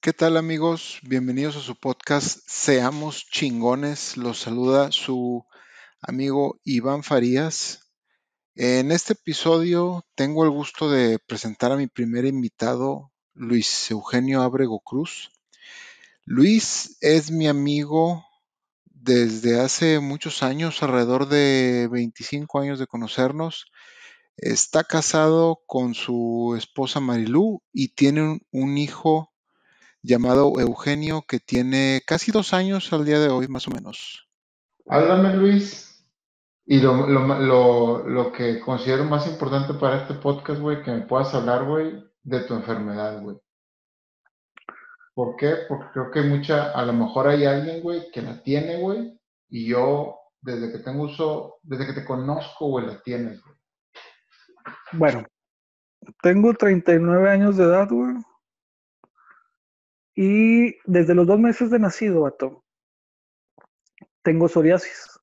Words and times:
¿Qué 0.00 0.12
tal 0.12 0.36
amigos? 0.36 1.00
Bienvenidos 1.02 1.56
a 1.56 1.60
su 1.60 1.74
podcast 1.74 2.38
Seamos 2.46 3.26
chingones. 3.28 4.16
Los 4.16 4.38
saluda 4.38 4.92
su 4.92 5.44
amigo 6.00 6.60
Iván 6.62 7.02
Farías. 7.02 7.90
En 8.54 8.92
este 8.92 9.14
episodio 9.14 10.06
tengo 10.14 10.44
el 10.44 10.50
gusto 10.50 10.88
de 10.88 11.18
presentar 11.18 11.72
a 11.72 11.76
mi 11.76 11.88
primer 11.88 12.26
invitado, 12.26 13.10
Luis 13.34 13.90
Eugenio 13.90 14.42
Abrego 14.42 14.78
Cruz. 14.78 15.32
Luis 16.24 16.96
es 17.00 17.32
mi 17.32 17.48
amigo 17.48 18.24
desde 18.84 19.60
hace 19.60 19.98
muchos 19.98 20.44
años, 20.44 20.80
alrededor 20.80 21.28
de 21.28 21.88
25 21.90 22.60
años 22.60 22.78
de 22.78 22.86
conocernos. 22.86 23.66
Está 24.36 24.84
casado 24.84 25.60
con 25.66 25.94
su 25.94 26.54
esposa 26.56 27.00
Marilú 27.00 27.62
y 27.72 27.94
tiene 27.94 28.40
un, 28.52 28.78
hijo 28.78 29.32
llamado 30.02 30.52
Eugenio 30.58 31.22
que 31.26 31.40
tiene 31.40 32.02
casi 32.06 32.32
dos 32.32 32.52
años 32.54 32.92
al 32.92 33.04
día 33.04 33.18
de 33.18 33.28
hoy, 33.28 33.48
más 33.48 33.68
o 33.68 33.70
menos. 33.70 34.28
Háblame, 34.86 35.34
Luis. 35.34 36.06
Y 36.66 36.80
lo, 36.80 37.06
lo, 37.06 37.26
lo, 37.38 38.08
lo 38.08 38.32
que 38.32 38.60
considero 38.60 39.04
más 39.04 39.26
importante 39.26 39.74
para 39.74 40.02
este 40.02 40.14
podcast, 40.14 40.60
güey, 40.60 40.82
que 40.82 40.90
me 40.90 41.00
puedas 41.00 41.32
hablar, 41.34 41.64
güey, 41.64 42.04
de 42.22 42.40
tu 42.40 42.54
enfermedad, 42.54 43.22
güey. 43.22 43.38
¿Por 45.14 45.34
qué? 45.36 45.56
Porque 45.68 45.86
creo 45.92 46.10
que 46.10 46.20
mucha, 46.22 46.70
a 46.72 46.84
lo 46.84 46.92
mejor 46.92 47.26
hay 47.28 47.44
alguien, 47.44 47.82
güey, 47.82 48.10
que 48.12 48.22
la 48.22 48.42
tiene, 48.42 48.76
güey, 48.76 49.18
y 49.48 49.66
yo, 49.66 50.16
desde 50.40 50.70
que 50.70 50.78
tengo 50.78 51.04
uso, 51.04 51.56
desde 51.62 51.86
que 51.86 51.94
te 51.94 52.04
conozco, 52.04 52.68
güey, 52.68 52.86
la 52.86 53.02
tienes, 53.02 53.42
güey. 53.42 53.56
Bueno, 54.92 55.24
tengo 56.22 56.54
39 56.54 57.30
años 57.30 57.56
de 57.56 57.64
edad, 57.64 57.88
güey. 57.90 58.14
Y 60.20 60.76
desde 60.84 61.14
los 61.14 61.28
dos 61.28 61.38
meses 61.38 61.70
de 61.70 61.78
nacido, 61.78 62.22
vato, 62.22 62.64
tengo 64.24 64.48
psoriasis. 64.48 65.16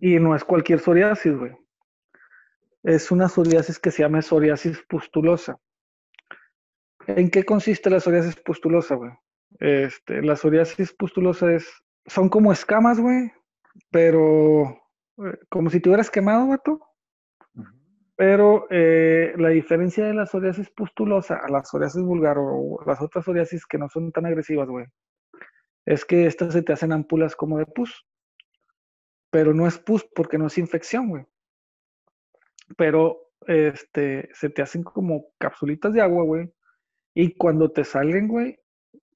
Y 0.00 0.18
no 0.18 0.34
es 0.34 0.42
cualquier 0.42 0.80
psoriasis, 0.80 1.32
güey. 1.32 1.52
Es 2.82 3.12
una 3.12 3.28
psoriasis 3.28 3.78
que 3.78 3.92
se 3.92 4.02
llama 4.02 4.20
psoriasis 4.20 4.82
pustulosa. 4.88 5.60
¿En 7.06 7.30
qué 7.30 7.44
consiste 7.44 7.88
la 7.88 8.00
psoriasis 8.00 8.34
pustulosa, 8.34 8.96
güey? 8.96 9.12
Este, 9.60 10.22
la 10.22 10.34
psoriasis 10.34 10.92
pustulosa 10.92 11.52
es, 11.52 11.70
son 12.06 12.28
como 12.28 12.50
escamas, 12.50 12.98
güey, 12.98 13.30
pero 13.92 14.70
eh, 15.18 15.38
como 15.48 15.70
si 15.70 15.78
te 15.78 15.88
hubieras 15.88 16.10
quemado, 16.10 16.48
vato. 16.48 16.80
Pero 18.18 18.66
eh, 18.68 19.32
la 19.36 19.50
diferencia 19.50 20.04
de 20.04 20.12
la 20.12 20.26
psoriasis 20.26 20.68
pustulosa 20.70 21.36
a 21.36 21.48
la 21.48 21.62
psoriasis 21.62 22.02
vulgar 22.02 22.36
o 22.36 22.80
las 22.84 23.00
otras 23.00 23.24
psoriasis 23.24 23.64
que 23.64 23.78
no 23.78 23.88
son 23.88 24.10
tan 24.10 24.26
agresivas, 24.26 24.66
güey, 24.66 24.86
es 25.86 26.04
que 26.04 26.26
estas 26.26 26.52
se 26.52 26.62
te 26.62 26.72
hacen 26.72 26.90
ampulas 26.90 27.36
como 27.36 27.58
de 27.58 27.66
pus. 27.66 28.04
Pero 29.30 29.54
no 29.54 29.68
es 29.68 29.78
pus 29.78 30.04
porque 30.16 30.36
no 30.36 30.48
es 30.48 30.58
infección, 30.58 31.10
güey. 31.10 31.26
Pero 32.76 33.30
este, 33.46 34.28
se 34.34 34.50
te 34.50 34.62
hacen 34.62 34.82
como 34.82 35.26
capsulitas 35.38 35.92
de 35.92 36.00
agua, 36.02 36.24
güey. 36.24 36.52
Y 37.14 37.36
cuando 37.36 37.70
te 37.70 37.84
salen, 37.84 38.26
güey, 38.26 38.58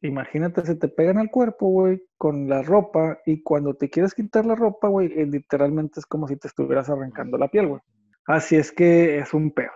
imagínate, 0.01 0.65
se 0.65 0.77
te 0.77 0.87
pegan 0.87 1.19
al 1.19 1.29
cuerpo, 1.29 1.67
güey, 1.67 2.05
con 2.19 2.49
la 2.49 2.63
ropa. 2.63 3.19
Y 3.27 3.43
cuando 3.43 3.75
te 3.75 3.91
quieres 3.91 4.15
quitar 4.15 4.47
la 4.47 4.55
ropa, 4.55 4.87
güey, 4.87 5.09
literalmente 5.27 5.99
es 5.99 6.07
como 6.07 6.29
si 6.29 6.37
te 6.37 6.47
estuvieras 6.47 6.89
arrancando 6.89 7.37
la 7.37 7.49
piel, 7.49 7.67
güey. 7.67 7.81
Así 8.27 8.57
es 8.57 8.73
que 8.73 9.19
es 9.19 9.35
un 9.35 9.51
pedo. 9.51 9.73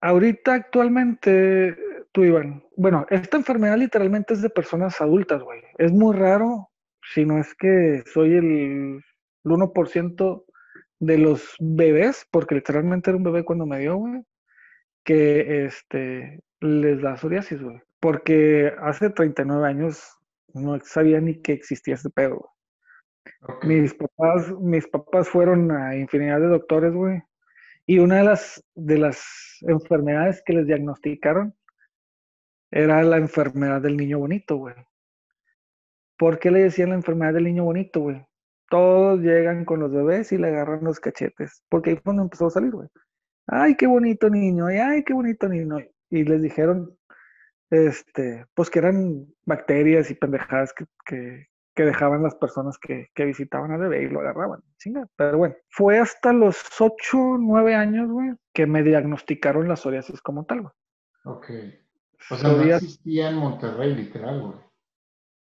Ahorita 0.00 0.54
actualmente, 0.54 1.76
tú 2.12 2.24
Iván, 2.24 2.64
bueno, 2.76 3.06
esta 3.10 3.36
enfermedad 3.36 3.76
literalmente 3.76 4.34
es 4.34 4.42
de 4.42 4.50
personas 4.50 5.00
adultas, 5.00 5.42
güey. 5.42 5.60
Es 5.78 5.92
muy 5.92 6.16
raro, 6.16 6.70
si 7.02 7.24
no 7.24 7.38
es 7.38 7.54
que 7.54 8.02
soy 8.06 8.34
el 8.34 9.02
1% 9.44 10.44
de 11.00 11.18
los 11.18 11.54
bebés, 11.58 12.26
porque 12.30 12.54
literalmente 12.54 13.10
era 13.10 13.16
un 13.16 13.24
bebé 13.24 13.44
cuando 13.44 13.66
me 13.66 13.80
dio, 13.80 13.96
güey, 13.96 14.22
que 15.04 15.64
este, 15.66 16.40
les 16.60 17.02
da 17.02 17.16
psoriasis, 17.16 17.62
güey. 17.62 17.80
Porque 18.00 18.72
hace 18.80 19.10
39 19.10 19.66
años 19.66 20.16
no 20.54 20.78
sabía 20.80 21.20
ni 21.20 21.40
que 21.42 21.52
existía 21.52 21.94
este 21.94 22.10
pedo, 22.10 22.36
güey. 22.36 22.50
Okay. 23.56 23.80
Mis 23.80 23.94
papás, 23.94 24.52
mis 24.60 24.86
papás 24.88 25.28
fueron 25.28 25.70
a 25.70 25.96
infinidad 25.96 26.40
de 26.40 26.46
doctores, 26.46 26.92
güey. 26.92 27.22
Y 27.86 27.98
una 27.98 28.18
de 28.18 28.24
las, 28.24 28.64
de 28.74 28.98
las 28.98 29.58
enfermedades 29.62 30.42
que 30.44 30.52
les 30.52 30.66
diagnosticaron 30.66 31.54
era 32.70 33.02
la 33.02 33.16
enfermedad 33.16 33.80
del 33.80 33.96
niño 33.96 34.18
bonito, 34.18 34.56
güey. 34.56 34.74
¿Por 36.16 36.38
qué 36.38 36.50
le 36.50 36.62
decían 36.62 36.90
la 36.90 36.96
enfermedad 36.96 37.34
del 37.34 37.44
niño 37.44 37.64
bonito, 37.64 38.00
güey? 38.00 38.24
Todos 38.68 39.20
llegan 39.20 39.64
con 39.64 39.80
los 39.80 39.90
bebés 39.90 40.30
y 40.32 40.38
le 40.38 40.48
agarran 40.48 40.84
los 40.84 41.00
cachetes. 41.00 41.62
Porque 41.68 41.90
ahí 41.90 41.96
fue 41.96 42.04
cuando 42.04 42.22
empezó 42.22 42.46
a 42.46 42.50
salir, 42.50 42.70
güey. 42.70 42.88
Ay, 43.46 43.74
qué 43.74 43.86
bonito 43.86 44.30
niño, 44.30 44.66
ay, 44.66 45.02
qué 45.02 45.12
bonito 45.12 45.48
niño. 45.48 45.78
Y 46.08 46.24
les 46.24 46.42
dijeron, 46.42 46.96
este, 47.70 48.46
pues 48.54 48.70
que 48.70 48.78
eran 48.80 49.26
bacterias 49.44 50.10
y 50.10 50.14
pendejadas 50.14 50.72
que, 50.72 50.84
que, 51.04 51.46
que 51.74 51.84
dejaban 51.84 52.22
las 52.22 52.34
personas 52.34 52.78
que, 52.78 53.08
que, 53.14 53.24
visitaban 53.24 53.70
al 53.72 53.80
bebé 53.80 54.02
y 54.02 54.08
lo 54.08 54.20
agarraban. 54.20 54.60
Chinga. 54.78 55.06
Pero 55.16 55.38
bueno, 55.38 55.54
fue 55.68 55.98
hasta 55.98 56.32
los 56.32 56.58
8, 56.78 56.92
9 57.38 57.74
años, 57.74 58.10
güey, 58.10 58.32
que 58.52 58.66
me 58.66 58.82
diagnosticaron 58.82 59.68
la 59.68 59.76
psoriasis 59.76 60.20
como 60.20 60.44
tal, 60.44 60.62
güey. 60.62 60.72
Ok. 61.24 61.50
O 62.30 62.36
sea, 62.36 62.50
no 62.50 62.62
existía 62.62 63.30
en 63.30 63.36
Monterrey, 63.36 63.94
literal, 63.94 64.40
güey. 64.40 64.54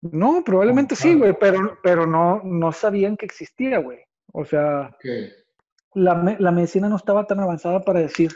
No, 0.00 0.44
probablemente 0.44 0.94
sí, 0.94 1.14
güey, 1.14 1.36
pero, 1.38 1.78
pero 1.82 2.06
no, 2.06 2.40
no 2.44 2.72
sabían 2.72 3.16
que 3.16 3.26
existía, 3.26 3.78
güey. 3.78 3.98
O 4.32 4.44
sea, 4.44 4.90
okay. 4.94 5.32
la, 5.94 6.36
la, 6.38 6.52
medicina 6.52 6.88
no 6.88 6.96
estaba 6.96 7.26
tan 7.26 7.40
avanzada 7.40 7.80
para 7.80 8.00
decir, 8.00 8.30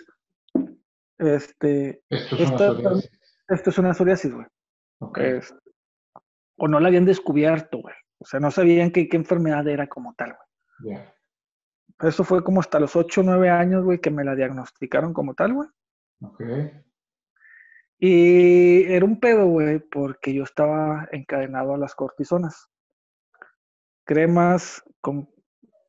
este, 1.19 2.03
esto 2.09 2.35
es 2.37 2.41
esta, 2.41 2.73
una 2.73 2.83
psoriasis. 2.83 3.11
Esto 3.49 3.71
es 3.71 3.79
una 3.79 3.95
psoriasis, 3.95 4.35
güey. 4.35 4.47
Okay. 4.99 5.37
Es, 5.37 5.55
o 6.65 6.69
no 6.69 6.79
la 6.79 6.87
habían 6.87 7.05
descubierto, 7.05 7.79
güey. 7.79 7.95
O 8.19 8.25
sea, 8.25 8.39
no 8.39 8.53
sabían 8.53 8.93
qué, 8.93 9.09
qué 9.09 9.17
enfermedad 9.17 9.67
era 9.67 9.89
como 9.89 10.15
tal, 10.15 10.37
güey. 10.37 10.95
Yeah. 10.95 11.13
Eso 11.99 12.23
fue 12.23 12.45
como 12.45 12.61
hasta 12.61 12.79
los 12.79 12.95
8 12.95 13.21
o 13.21 13.25
9 13.25 13.51
años, 13.51 13.83
güey, 13.83 13.99
que 14.01 14.13
me 14.13 14.23
la 14.23 14.37
diagnosticaron 14.37 15.13
como 15.13 15.35
tal, 15.35 15.55
güey. 15.55 15.69
Ok. 16.21 16.41
Y 17.99 18.85
era 18.85 19.05
un 19.05 19.19
pedo, 19.19 19.47
güey, 19.47 19.81
porque 19.81 20.33
yo 20.33 20.45
estaba 20.45 21.09
encadenado 21.11 21.75
a 21.75 21.79
las 21.79 21.97
cortisonas. 21.97 22.71
Cremas 24.05 24.85
con 25.01 25.29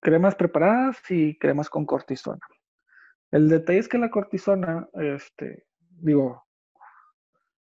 cremas 0.01 0.33
preparadas 0.33 0.97
y 1.12 1.38
cremas 1.38 1.69
con 1.69 1.85
cortisona. 1.85 2.41
El 3.29 3.47
detalle 3.47 3.78
es 3.78 3.88
que 3.88 4.00
la 4.00 4.09
cortisona, 4.09 4.89
este, 4.94 5.67
digo, 6.00 6.47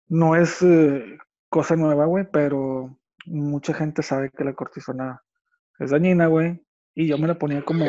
no 0.07 0.35
es 0.35 0.63
eh, 0.63 1.19
cosa 1.49 1.75
nueva, 1.75 2.05
güey, 2.05 2.25
pero 2.31 2.99
mucha 3.25 3.73
gente 3.73 4.03
sabe 4.03 4.29
que 4.29 4.43
la 4.43 4.53
cortisona 4.53 5.21
es 5.79 5.91
dañina, 5.91 6.27
güey. 6.27 6.61
Y 6.95 7.07
yo 7.07 7.17
me 7.17 7.27
la 7.27 7.37
ponía 7.37 7.63
como, 7.63 7.85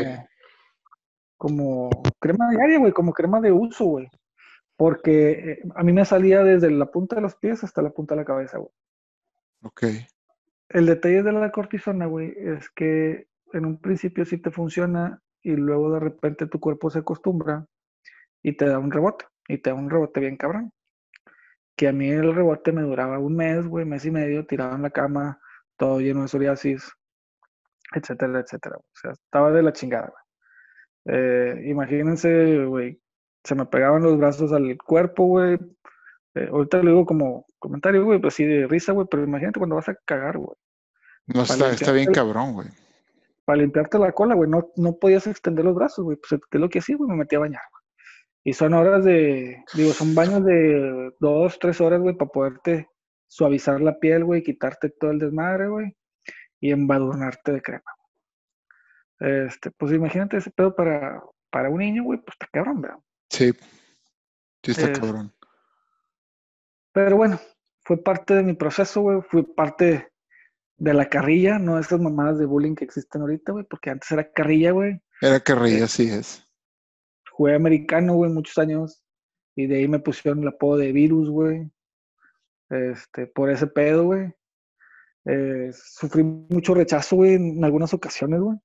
como 1.36 1.90
crema 2.18 2.50
diaria, 2.50 2.78
güey, 2.78 2.92
como 2.92 3.12
crema 3.12 3.40
de 3.40 3.52
uso, 3.52 3.84
güey. 3.84 4.08
Porque 4.76 5.30
eh, 5.30 5.62
a 5.76 5.82
mí 5.82 5.92
me 5.92 6.04
salía 6.04 6.42
desde 6.42 6.70
la 6.70 6.86
punta 6.86 7.16
de 7.16 7.22
los 7.22 7.36
pies 7.36 7.62
hasta 7.62 7.82
la 7.82 7.90
punta 7.90 8.14
de 8.14 8.22
la 8.22 8.24
cabeza, 8.24 8.58
güey. 8.58 8.72
Ok. 9.62 9.82
El 10.68 10.86
detalle 10.86 11.22
de 11.22 11.32
la 11.32 11.50
cortisona, 11.52 12.06
güey, 12.06 12.34
es 12.36 12.70
que 12.70 13.28
en 13.52 13.66
un 13.66 13.78
principio 13.78 14.24
sí 14.24 14.38
te 14.38 14.50
funciona 14.50 15.22
y 15.42 15.52
luego 15.52 15.92
de 15.92 16.00
repente 16.00 16.46
tu 16.46 16.58
cuerpo 16.58 16.90
se 16.90 17.00
acostumbra 17.00 17.66
y 18.42 18.56
te 18.56 18.66
da 18.66 18.78
un 18.78 18.90
rebote. 18.90 19.26
Y 19.46 19.58
te 19.58 19.70
da 19.70 19.76
un 19.76 19.90
rebote 19.90 20.20
bien 20.20 20.36
cabrón. 20.36 20.72
Que 21.76 21.88
a 21.88 21.92
mí 21.92 22.08
el 22.08 22.34
rebote 22.34 22.72
me 22.72 22.82
duraba 22.82 23.18
un 23.18 23.36
mes, 23.36 23.66
güey, 23.66 23.84
mes 23.84 24.04
y 24.04 24.10
medio, 24.10 24.46
tirado 24.46 24.76
en 24.76 24.82
la 24.82 24.90
cama, 24.90 25.40
todo 25.76 26.00
lleno 26.00 26.22
de 26.22 26.28
psoriasis, 26.28 26.92
etcétera, 27.94 28.40
etcétera. 28.40 28.76
O 28.76 28.84
sea, 28.92 29.12
estaba 29.12 29.50
de 29.50 29.62
la 29.62 29.72
chingada, 29.72 30.06
güey. 30.10 30.24
Eh, 31.06 31.62
imagínense, 31.66 32.64
güey, 32.64 33.00
se 33.42 33.54
me 33.54 33.66
pegaban 33.66 34.02
los 34.02 34.16
brazos 34.18 34.52
al 34.52 34.76
cuerpo, 34.78 35.26
güey. 35.26 35.58
Eh, 36.34 36.48
ahorita 36.50 36.78
lo 36.78 36.90
digo 36.90 37.06
como 37.06 37.46
comentario, 37.58 38.04
güey, 38.04 38.20
pues 38.20 38.34
sí 38.34 38.44
de 38.44 38.66
risa, 38.66 38.92
güey, 38.92 39.06
pero 39.10 39.24
imagínate 39.24 39.58
cuando 39.58 39.76
vas 39.76 39.88
a 39.88 39.94
cagar, 40.04 40.38
güey. 40.38 40.56
No, 41.26 41.42
está, 41.42 41.70
está 41.70 41.92
bien 41.92 42.12
cabrón, 42.12 42.54
güey. 42.54 42.68
Para 43.44 43.58
limpiarte 43.58 43.98
la 43.98 44.12
cola, 44.12 44.34
güey, 44.34 44.48
no, 44.48 44.70
no 44.76 44.96
podías 44.96 45.26
extender 45.26 45.64
los 45.64 45.74
brazos, 45.74 46.04
güey. 46.04 46.16
Pues, 46.16 46.40
¿qué 46.50 46.56
es 46.56 46.60
lo 46.60 46.68
que 46.68 46.78
hacía, 46.78 46.96
güey? 46.96 47.10
Me 47.10 47.16
metí 47.16 47.36
a 47.36 47.40
bañar, 47.40 47.62
güey. 47.70 47.83
Y 48.44 48.52
son 48.52 48.74
horas 48.74 49.04
de, 49.04 49.64
digo, 49.74 49.92
son 49.92 50.14
baños 50.14 50.44
de 50.44 51.12
dos, 51.18 51.58
tres 51.58 51.80
horas, 51.80 52.00
güey, 52.00 52.14
para 52.14 52.30
poderte 52.30 52.88
suavizar 53.26 53.80
la 53.80 53.98
piel, 53.98 54.24
güey, 54.24 54.42
quitarte 54.42 54.90
todo 54.90 55.10
el 55.10 55.18
desmadre, 55.18 55.68
güey, 55.68 55.96
y 56.60 56.70
embadurnarte 56.70 57.52
de 57.52 57.62
crema. 57.62 57.82
Este, 59.18 59.70
pues 59.70 59.92
imagínate 59.92 60.36
ese 60.36 60.50
pedo 60.50 60.74
para, 60.76 61.22
para 61.50 61.70
un 61.70 61.78
niño, 61.78 62.04
güey, 62.04 62.20
pues 62.20 62.34
está 62.34 62.46
cabrón, 62.52 62.82
¿verdad? 62.82 62.98
Sí, 63.30 63.52
sí 64.62 64.70
está 64.72 64.90
Eh, 64.90 64.92
cabrón. 64.92 65.34
Pero 66.92 67.16
bueno, 67.16 67.40
fue 67.84 67.96
parte 67.96 68.34
de 68.34 68.42
mi 68.42 68.54
proceso, 68.54 69.00
güey. 69.00 69.20
Fui 69.22 69.42
parte 69.42 70.12
de 70.76 70.94
la 70.94 71.08
carrilla, 71.08 71.58
no 71.58 71.78
esas 71.78 72.00
mamadas 72.00 72.38
de 72.38 72.46
bullying 72.46 72.74
que 72.74 72.84
existen 72.84 73.22
ahorita, 73.22 73.52
güey, 73.52 73.64
porque 73.64 73.90
antes 73.90 74.10
era 74.10 74.30
carrilla, 74.30 74.72
güey. 74.72 75.00
Era 75.20 75.40
carrilla, 75.40 75.86
sí 75.86 76.10
es. 76.10 76.43
Jugué 77.34 77.56
americano, 77.56 78.14
güey, 78.14 78.30
muchos 78.30 78.56
años. 78.58 79.02
Y 79.56 79.66
de 79.66 79.78
ahí 79.78 79.88
me 79.88 79.98
pusieron 79.98 80.42
el 80.42 80.48
apodo 80.48 80.76
de 80.76 80.92
virus, 80.92 81.28
güey. 81.28 81.68
Este, 82.70 83.26
por 83.26 83.50
ese 83.50 83.66
pedo, 83.66 84.04
güey. 84.04 84.32
Eh, 85.24 85.70
sufrí 85.72 86.22
mucho 86.22 86.74
rechazo, 86.74 87.16
güey, 87.16 87.34
en 87.34 87.64
algunas 87.64 87.92
ocasiones, 87.92 88.40
güey. 88.40 88.56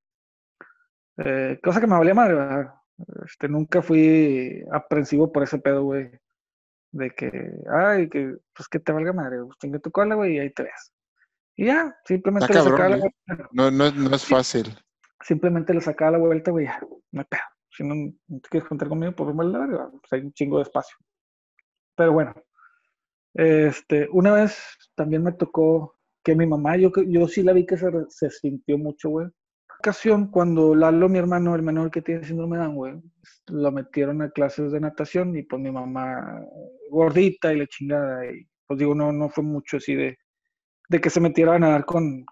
Eh, 1.18 1.60
cosa 1.64 1.82
que 1.82 1.88
me 1.88 1.98
valía 1.98 2.14
madre, 2.14 2.36
¿verdad? 2.36 2.76
Este, 3.26 3.50
nunca 3.50 3.82
fui 3.82 4.64
aprensivo 4.72 5.32
por 5.32 5.42
ese 5.42 5.58
pedo, 5.58 5.84
güey. 5.86 6.12
De 6.92 7.10
que, 7.10 7.32
ay, 7.72 8.08
que, 8.08 8.36
pues 8.54 8.68
que 8.68 8.80
te 8.80 8.92
valga 8.92 9.14
madre, 9.14 9.40
pues, 9.46 9.58
chingue 9.58 9.80
tu 9.80 9.90
cola, 9.90 10.14
güey, 10.14 10.36
y 10.36 10.40
ahí 10.40 10.52
te 10.52 10.64
ves. 10.64 10.94
Y 11.56 11.66
ya, 11.66 11.98
simplemente 12.06 12.46
Está 12.46 12.64
le 12.64 12.70
sacaba 12.70 12.90
la 12.90 12.96
cabrón, 12.98 13.14
vuelta. 13.28 13.50
No, 13.52 13.72
no, 13.72 13.92
no 13.92 14.16
es 14.16 14.26
fácil. 14.26 14.78
Simplemente 15.22 15.74
le 15.74 15.82
sacaba 15.82 16.12
la 16.12 16.18
vuelta, 16.20 16.52
güey, 16.52 16.66
ya, 16.66 16.80
no 17.12 17.22
hay 17.22 17.28
pedo. 17.28 17.42
Si 17.72 17.84
no, 17.84 17.96
no 17.96 18.40
te 18.40 18.50
quieres 18.50 18.68
contar 18.68 18.90
conmigo, 18.90 19.14
pues 19.14 19.28
vamos 19.28 19.46
a 19.46 19.50
la 19.50 19.60
verga, 19.60 19.90
pues 19.92 20.14
hay 20.14 20.22
un 20.22 20.34
chingo 20.34 20.58
de 20.58 20.64
espacio. 20.64 20.98
Pero 21.96 22.14
bueno, 22.14 22.34
este, 23.34 24.08
una 24.12 24.34
vez 24.34 24.58
también 24.96 25.24
me 25.24 25.32
tocó 25.34 25.96
que 26.24 26.36
mi 26.36 26.46
mamá, 26.46 26.78
yo, 26.78 26.92
yo 27.08 27.28
sí 27.28 27.44
la 27.44 27.54
vi 27.54 27.66
que 27.66 27.78
se, 27.78 27.90
se 28.10 28.30
sintió 28.30 28.78
mucho, 28.78 29.10
güey. 29.10 29.28
ocasión, 29.80 30.28
cuando 30.32 30.76
Lalo, 30.76 31.10
mi 31.10 31.20
hermano, 31.20 31.56
el 31.56 31.62
menor 31.64 31.92
que 31.92 32.02
tiene 32.02 32.24
síndrome 32.24 32.58
de 32.58 32.64
Down, 32.64 32.76
güey, 32.76 33.02
lo 33.48 33.72
metieron 33.72 34.22
a 34.22 34.30
clases 34.32 34.72
de 34.72 34.80
natación 34.80 35.36
y 35.38 35.44
pues 35.44 35.62
mi 35.62 35.72
mamá 35.72 36.42
gordita 36.90 37.54
y 37.54 37.60
la 37.60 37.68
chingada. 37.68 38.26
Y 38.26 38.48
pues 38.68 38.80
digo, 38.80 38.96
no, 38.96 39.12
no 39.12 39.30
fue 39.30 39.44
mucho 39.44 39.78
así 39.78 39.96
de, 39.96 40.18
de 40.90 41.02
que 41.02 41.10
se 41.10 41.22
metiera 41.22 41.56
a 41.56 41.60
nadar 41.60 41.86
con, 41.86 42.26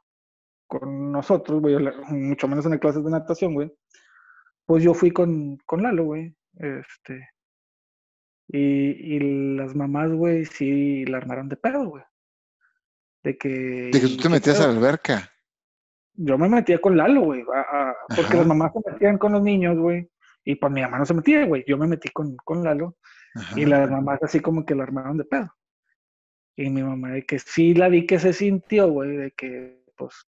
con 0.68 1.12
nosotros, 1.12 1.62
güey, 1.62 1.78
mucho 2.10 2.48
menos 2.48 2.66
en 2.66 2.72
las 2.72 2.80
clases 2.80 3.04
de 3.04 3.12
natación, 3.12 3.54
güey. 3.54 3.72
Pues 4.68 4.84
yo 4.84 4.94
fui 4.94 5.10
con, 5.10 5.58
con 5.66 5.82
Lalo, 5.82 6.04
güey. 6.04 6.36
Este. 6.60 7.30
Y, 8.50 9.16
y 9.16 9.56
las 9.56 9.74
mamás, 9.76 10.12
güey, 10.12 10.46
sí 10.46 11.06
la 11.06 11.18
armaron 11.18 11.50
de 11.50 11.56
pedo, 11.58 11.90
güey. 11.90 12.04
De 13.24 13.38
que. 13.38 13.50
De 13.50 13.92
que 13.92 14.08
tú 14.08 14.14
¿y 14.14 14.18
te 14.18 14.30
metías 14.30 14.58
pedo? 14.58 14.70
a 14.70 14.72
la 14.72 14.78
alberca. 14.78 15.32
yo 16.14 16.38
me 16.38 16.50
metía 16.50 16.80
con 16.80 16.98
Lalo, 16.98 17.22
güey, 17.22 17.44
porque 17.44 18.22
Ajá. 18.22 18.38
las 18.38 18.48
mamás 18.48 18.74
se 18.74 18.92
metían 18.92 19.18
con 19.18 19.32
los 19.34 19.42
niños, 19.42 19.78
güey, 19.78 20.10
y 20.44 20.56
pues 20.56 20.72
mi 20.72 20.82
mamá 20.82 21.00
no 21.00 21.06
se 21.06 21.14
metía, 21.14 21.46
güey, 21.46 21.64
yo 21.68 21.78
me 21.78 21.88
metí 21.88 22.10
con, 22.10 22.36
con 22.38 22.64
Lalo, 22.64 22.98
Ajá. 23.36 23.60
y 23.60 23.66
las 23.66 23.90
mamás 23.90 24.22
así 24.24 24.40
como 24.40 24.66
que 24.66 24.76
la 24.76 24.84
armaron 24.84 25.18
de 25.18 25.26
pedo. 25.26 25.54
Y 26.56 26.70
mi 26.70 26.82
mamá 26.84 27.12
de 27.12 27.26
que 27.26 27.38
sí 27.40 27.74
la 27.74 27.88
vi 27.88 28.06
que 28.08 28.18
se 28.20 28.34
sintió, 28.34 28.90
güey, 28.90 29.16
de 29.16 29.32
que, 29.32 29.84
pues, 29.96 30.28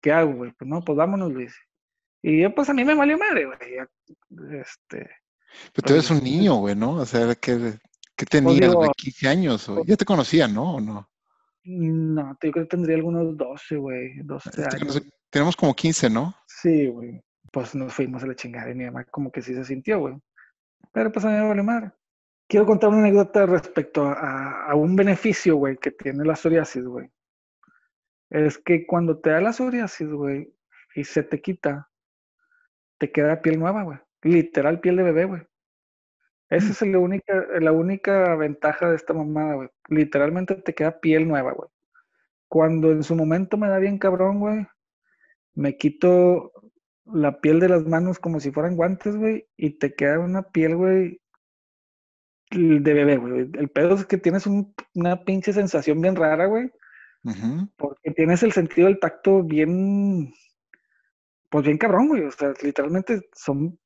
¿qué 0.00 0.10
hago, 0.12 0.32
güey? 0.32 0.52
Pues 0.52 0.68
no, 0.68 0.82
pues 0.82 0.96
vámonos, 0.96 1.32
Luis. 1.32 1.54
Y 2.26 2.40
yo, 2.40 2.54
pues 2.54 2.70
a 2.70 2.72
mí 2.72 2.82
me 2.86 2.94
valió 2.94 3.18
madre, 3.18 3.44
güey. 3.44 3.58
Este, 4.58 5.10
Pero 5.74 5.86
tú 5.86 5.92
eres 5.92 6.08
pues, 6.08 6.10
un 6.18 6.24
niño, 6.24 6.54
güey, 6.54 6.74
¿no? 6.74 6.92
O 6.94 7.04
sea, 7.04 7.34
¿qué, 7.34 7.74
qué 8.16 8.24
tenías, 8.24 8.60
digo- 8.70 8.76
güey? 8.76 8.90
15 8.96 9.28
años, 9.28 9.68
güey. 9.68 9.84
Ya 9.86 9.96
te 9.96 10.06
conocía, 10.06 10.48
¿no? 10.48 10.76
¿O 10.76 10.80
no? 10.80 11.06
no, 11.64 12.30
yo 12.42 12.50
creo 12.50 12.64
que 12.64 12.70
tendría 12.70 12.96
algunos 12.96 13.36
12, 13.36 13.76
güey, 13.76 14.20
12 14.22 14.50
Te 14.50 14.62
años. 14.62 15.02
Tenemos 15.28 15.54
como 15.54 15.74
15, 15.74 16.08
¿no? 16.08 16.34
Sí, 16.46 16.86
güey. 16.86 17.22
Pues 17.52 17.74
nos 17.74 17.92
fuimos 17.92 18.22
a 18.22 18.26
la 18.26 18.34
chingada 18.34 18.70
y 18.70 18.74
mi 18.74 18.86
mamá 18.86 19.04
como 19.04 19.30
que 19.30 19.42
sí 19.42 19.54
se 19.54 19.64
sintió, 19.64 19.98
güey. 19.98 20.14
Pero 20.92 21.12
pues 21.12 21.26
a 21.26 21.28
mí 21.28 21.34
me 21.34 21.46
vale 21.46 21.62
madre. 21.62 21.92
Quiero 22.48 22.64
contar 22.64 22.88
una 22.88 23.00
anécdota 23.00 23.44
respecto 23.44 24.06
a, 24.06 24.64
a 24.70 24.74
un 24.74 24.96
beneficio, 24.96 25.56
güey, 25.56 25.76
que 25.76 25.90
tiene 25.90 26.24
la 26.24 26.36
psoriasis, 26.36 26.84
güey. 26.84 27.10
Es 28.30 28.56
que 28.56 28.86
cuando 28.86 29.18
te 29.18 29.28
da 29.28 29.42
la 29.42 29.52
psoriasis, 29.52 30.08
güey, 30.08 30.54
y 30.94 31.04
se 31.04 31.22
te 31.22 31.42
quita, 31.42 31.90
te 32.98 33.10
queda 33.12 33.42
piel 33.42 33.58
nueva, 33.58 33.82
güey. 33.82 33.98
Literal 34.22 34.80
piel 34.80 34.96
de 34.96 35.02
bebé, 35.02 35.24
güey. 35.26 35.42
Esa 36.50 36.70
es 36.70 36.82
la 36.82 36.98
única, 36.98 37.46
la 37.60 37.72
única 37.72 38.34
ventaja 38.36 38.90
de 38.90 38.96
esta 38.96 39.12
mamada, 39.12 39.54
güey. 39.54 39.68
Literalmente 39.88 40.54
te 40.56 40.74
queda 40.74 41.00
piel 41.00 41.26
nueva, 41.26 41.52
güey. 41.52 41.68
Cuando 42.48 42.92
en 42.92 43.02
su 43.02 43.16
momento 43.16 43.56
me 43.56 43.68
da 43.68 43.78
bien 43.78 43.98
cabrón, 43.98 44.38
güey, 44.40 44.66
me 45.54 45.76
quito 45.76 46.52
la 47.06 47.40
piel 47.40 47.60
de 47.60 47.68
las 47.68 47.84
manos 47.86 48.18
como 48.18 48.40
si 48.40 48.50
fueran 48.50 48.76
guantes, 48.76 49.16
güey, 49.16 49.46
y 49.56 49.70
te 49.78 49.94
queda 49.94 50.18
una 50.20 50.42
piel, 50.42 50.76
güey, 50.76 51.20
de 52.50 52.94
bebé, 52.94 53.16
güey. 53.16 53.50
El 53.54 53.68
pedo 53.70 53.94
es 53.96 54.06
que 54.06 54.16
tienes 54.18 54.46
un- 54.46 54.72
una 54.94 55.24
pinche 55.24 55.52
sensación 55.52 56.00
bien 56.00 56.14
rara, 56.16 56.46
güey, 56.46 56.70
porque 57.76 58.10
tienes 58.12 58.42
el 58.42 58.52
sentido 58.52 58.86
del 58.86 59.00
tacto 59.00 59.42
bien, 59.42 60.32
pues 61.48 61.64
bien 61.64 61.78
cabrón, 61.78 62.08
güey. 62.08 62.24
O 62.24 62.32
sea, 62.32 62.52
literalmente 62.62 63.28
son 63.34 63.78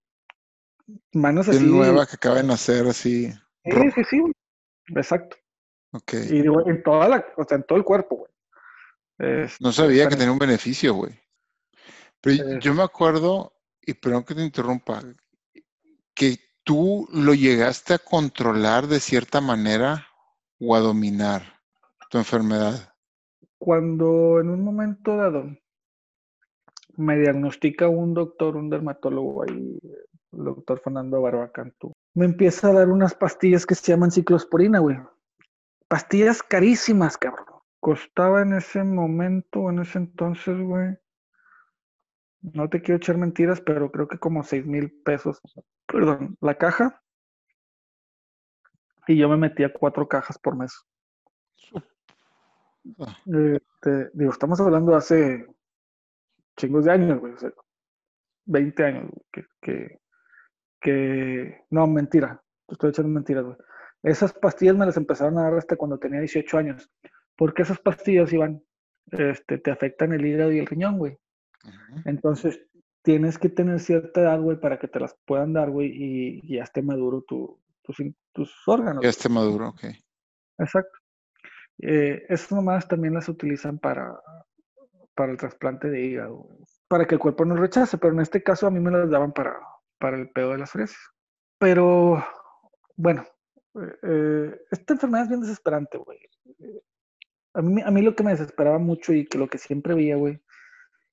manos 1.12 1.48
así. 1.48 1.64
nueva 1.64 2.06
que 2.06 2.16
acaba 2.16 2.36
de 2.36 2.44
nacer 2.44 2.86
así. 2.86 3.30
Sí, 3.64 3.90
sí, 3.94 4.02
sí. 4.08 4.22
Exacto. 4.94 5.36
Ok. 5.92 6.14
Y 6.14 6.42
digo, 6.42 6.66
en 6.68 6.82
toda 6.82 7.08
la, 7.08 7.26
o 7.36 7.44
sea, 7.44 7.56
en 7.56 7.64
todo 7.64 7.78
el 7.78 7.84
cuerpo, 7.84 8.16
güey. 8.16 8.32
Este, 9.42 9.56
No 9.60 9.72
sabía 9.72 10.08
que 10.08 10.16
tenía 10.16 10.32
un 10.32 10.38
beneficio, 10.38 10.94
güey. 10.94 11.12
Pero 12.20 12.44
Eh. 12.44 12.58
yo 12.60 12.74
me 12.74 12.82
acuerdo, 12.82 13.52
y 13.82 13.94
perdón 13.94 14.24
que 14.24 14.34
te 14.34 14.42
interrumpa, 14.42 15.02
que 16.14 16.36
tú 16.64 17.08
lo 17.12 17.34
llegaste 17.34 17.94
a 17.94 17.98
controlar 17.98 18.86
de 18.86 19.00
cierta 19.00 19.40
manera 19.40 20.06
o 20.60 20.74
a 20.74 20.80
dominar 20.80 21.60
tu 22.10 22.18
enfermedad. 22.18 22.94
Cuando 23.58 24.40
en 24.40 24.50
un 24.50 24.62
momento 24.64 25.16
dado 25.16 25.44
me 26.98 27.16
diagnostica 27.16 27.88
un 27.88 28.12
doctor, 28.12 28.56
un 28.56 28.68
dermatólogo 28.68 29.44
ahí, 29.44 29.78
el 30.32 30.44
doctor 30.44 30.80
Fernando 30.80 31.22
Barbacantú, 31.22 31.92
me 32.14 32.24
empieza 32.24 32.68
a 32.68 32.72
dar 32.72 32.88
unas 32.88 33.14
pastillas 33.14 33.64
que 33.64 33.76
se 33.76 33.92
llaman 33.92 34.10
ciclosporina, 34.10 34.80
güey. 34.80 34.98
Pastillas 35.86 36.42
carísimas, 36.42 37.16
cabrón. 37.16 37.46
Costaba 37.80 38.42
en 38.42 38.54
ese 38.54 38.82
momento, 38.82 39.70
en 39.70 39.78
ese 39.78 39.98
entonces, 39.98 40.60
güey. 40.60 40.96
No 42.40 42.68
te 42.68 42.82
quiero 42.82 42.96
echar 42.96 43.16
mentiras, 43.16 43.60
pero 43.60 43.90
creo 43.92 44.08
que 44.08 44.18
como 44.18 44.42
seis 44.42 44.66
mil 44.66 44.90
pesos. 45.02 45.40
Perdón, 45.86 46.36
la 46.40 46.56
caja. 46.56 47.00
Y 49.06 49.16
yo 49.16 49.28
me 49.28 49.36
metía 49.36 49.72
cuatro 49.72 50.08
cajas 50.08 50.36
por 50.38 50.56
mes. 50.56 50.84
Este, 53.26 54.10
digo, 54.14 54.32
estamos 54.32 54.60
hablando 54.60 54.92
de 54.92 54.98
hace 54.98 55.46
chingos 56.58 56.84
de 56.84 56.92
años, 56.92 57.18
güey. 57.20 57.32
o 57.32 57.38
sea, 57.38 57.50
20 58.46 58.84
años, 58.84 59.10
güey, 59.10 59.24
que, 59.32 59.44
que, 59.62 59.98
que- 60.80 61.64
no, 61.70 61.86
mentira, 61.86 62.42
te 62.66 62.74
estoy 62.74 62.90
echando 62.90 63.10
mentiras, 63.10 63.44
güey. 63.44 63.56
Esas 64.02 64.32
pastillas 64.32 64.76
me 64.76 64.86
las 64.86 64.96
empezaron 64.96 65.38
a 65.38 65.42
dar 65.44 65.54
hasta 65.54 65.76
cuando 65.76 65.98
tenía 65.98 66.20
18 66.20 66.58
años, 66.58 66.90
porque 67.36 67.62
esas 67.62 67.78
pastillas, 67.80 68.32
Iván, 68.32 68.62
este, 69.10 69.58
te 69.58 69.70
afectan 69.70 70.12
el 70.12 70.24
hígado 70.24 70.52
y 70.52 70.58
el 70.58 70.66
riñón, 70.66 70.98
güey. 70.98 71.18
Entonces, 72.04 72.60
tienes 73.02 73.38
que 73.38 73.48
tener 73.48 73.80
cierta 73.80 74.20
edad, 74.20 74.40
güey, 74.40 74.60
para 74.60 74.78
que 74.78 74.88
te 74.88 75.00
las 75.00 75.16
puedan 75.24 75.52
dar, 75.52 75.70
güey, 75.70 75.88
y, 75.88 76.40
y 76.44 76.56
ya 76.56 76.62
esté 76.64 76.82
maduro 76.82 77.22
tu, 77.22 77.60
tus, 77.82 77.96
tus 78.32 78.68
órganos. 78.68 79.02
Ya 79.02 79.08
esté 79.10 79.28
maduro, 79.28 79.68
ok. 79.70 79.84
Exacto. 80.58 80.98
Eh, 81.80 82.24
esas 82.28 82.52
mamadas 82.52 82.88
también 82.88 83.14
las 83.14 83.28
utilizan 83.28 83.78
para, 83.78 84.20
para 85.18 85.32
el 85.32 85.38
trasplante 85.38 85.90
de 85.90 86.00
hígado, 86.00 86.48
para 86.86 87.04
que 87.04 87.16
el 87.16 87.20
cuerpo 87.20 87.44
no 87.44 87.56
rechace, 87.56 87.98
pero 87.98 88.14
en 88.14 88.20
este 88.20 88.40
caso 88.40 88.68
a 88.68 88.70
mí 88.70 88.78
me 88.78 88.92
las 88.92 89.10
daban 89.10 89.32
para, 89.32 89.58
para 89.98 90.16
el 90.16 90.30
pedo 90.30 90.52
de 90.52 90.58
la 90.58 90.66
psoriasis. 90.66 90.96
Pero, 91.58 92.24
bueno, 92.94 93.26
eh, 93.74 93.96
eh, 94.04 94.60
esta 94.70 94.92
enfermedad 94.92 95.24
es 95.24 95.28
bien 95.28 95.40
desesperante, 95.40 95.98
güey. 95.98 96.20
A 97.52 97.62
mí, 97.62 97.82
a 97.84 97.90
mí 97.90 98.00
lo 98.00 98.14
que 98.14 98.22
me 98.22 98.30
desesperaba 98.30 98.78
mucho 98.78 99.12
y 99.12 99.26
que 99.26 99.38
lo 99.38 99.48
que 99.48 99.58
siempre 99.58 99.96
veía, 99.96 100.14
güey, 100.14 100.40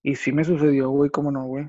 y 0.03 0.13
sí 0.13 0.31
me 0.31 0.43
sucedió, 0.43 0.91
güey, 0.91 1.09
cómo 1.09 1.31
no, 1.31 1.43
güey, 1.45 1.67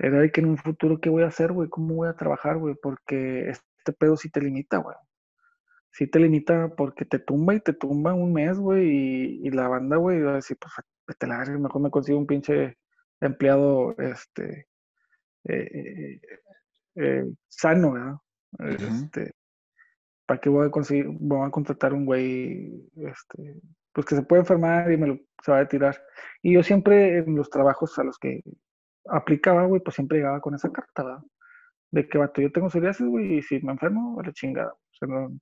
era 0.00 0.18
de 0.18 0.32
que 0.32 0.40
en 0.40 0.48
un 0.48 0.58
futuro, 0.58 1.00
¿qué 1.00 1.10
voy 1.10 1.22
a 1.22 1.28
hacer, 1.28 1.52
güey? 1.52 1.68
¿Cómo 1.68 1.94
voy 1.94 2.08
a 2.08 2.16
trabajar, 2.16 2.58
güey? 2.58 2.74
Porque 2.74 3.50
este 3.50 3.92
pedo 3.96 4.16
sí 4.16 4.30
te 4.30 4.40
limita, 4.40 4.78
güey 4.78 4.96
sí 5.92 6.06
te 6.06 6.20
limita 6.20 6.74
porque 6.76 7.04
te 7.04 7.18
tumba 7.18 7.54
y 7.54 7.60
te 7.60 7.72
tumba 7.72 8.14
un 8.14 8.32
mes, 8.32 8.58
güey, 8.58 8.88
y, 8.88 9.46
y 9.46 9.50
la 9.50 9.68
banda, 9.68 9.96
güey, 9.96 10.20
va 10.22 10.32
a 10.32 10.36
decir, 10.36 10.56
pues 10.60 10.72
vete 11.10 11.26
la 11.26 11.38
verga, 11.38 11.58
mejor 11.58 11.82
me 11.82 11.90
consigo 11.90 12.18
un 12.18 12.26
pinche 12.26 12.78
empleado, 13.20 13.96
este, 13.98 14.68
eh, 15.44 15.68
eh, 15.74 16.20
eh, 16.94 17.24
sano, 17.48 17.92
¿verdad? 17.92 18.16
Este, 18.78 19.32
¿para 20.26 20.40
qué 20.40 20.48
voy 20.48 20.68
a 20.68 20.70
conseguir, 20.70 21.06
voy 21.08 21.46
a 21.46 21.50
contratar 21.50 21.92
un 21.92 22.06
güey, 22.06 22.88
este, 22.96 23.60
pues 23.92 24.06
que 24.06 24.14
se 24.14 24.22
puede 24.22 24.42
enfermar 24.42 24.90
y 24.90 24.96
me 24.96 25.08
lo, 25.08 25.18
se 25.42 25.50
va 25.50 25.58
a 25.58 25.68
tirar? 25.68 26.00
Y 26.42 26.54
yo 26.54 26.62
siempre 26.62 27.18
en 27.18 27.34
los 27.34 27.50
trabajos 27.50 27.98
a 27.98 28.04
los 28.04 28.18
que 28.18 28.42
aplicaba, 29.08 29.66
güey, 29.66 29.82
pues 29.82 29.96
siempre 29.96 30.18
llegaba 30.18 30.40
con 30.40 30.54
esa 30.54 30.70
carta, 30.70 31.02
¿verdad? 31.04 31.22
De 31.90 32.08
que, 32.08 32.18
vato, 32.18 32.40
yo 32.40 32.52
tengo 32.52 32.70
psoriasis, 32.70 33.06
güey, 33.06 33.38
y 33.38 33.42
si 33.42 33.60
me 33.62 33.72
enfermo, 33.72 34.20
a 34.20 34.24
la 34.24 34.32
chingada. 34.32 34.72
O 34.72 34.92
sea, 34.92 35.08
no, 35.08 35.40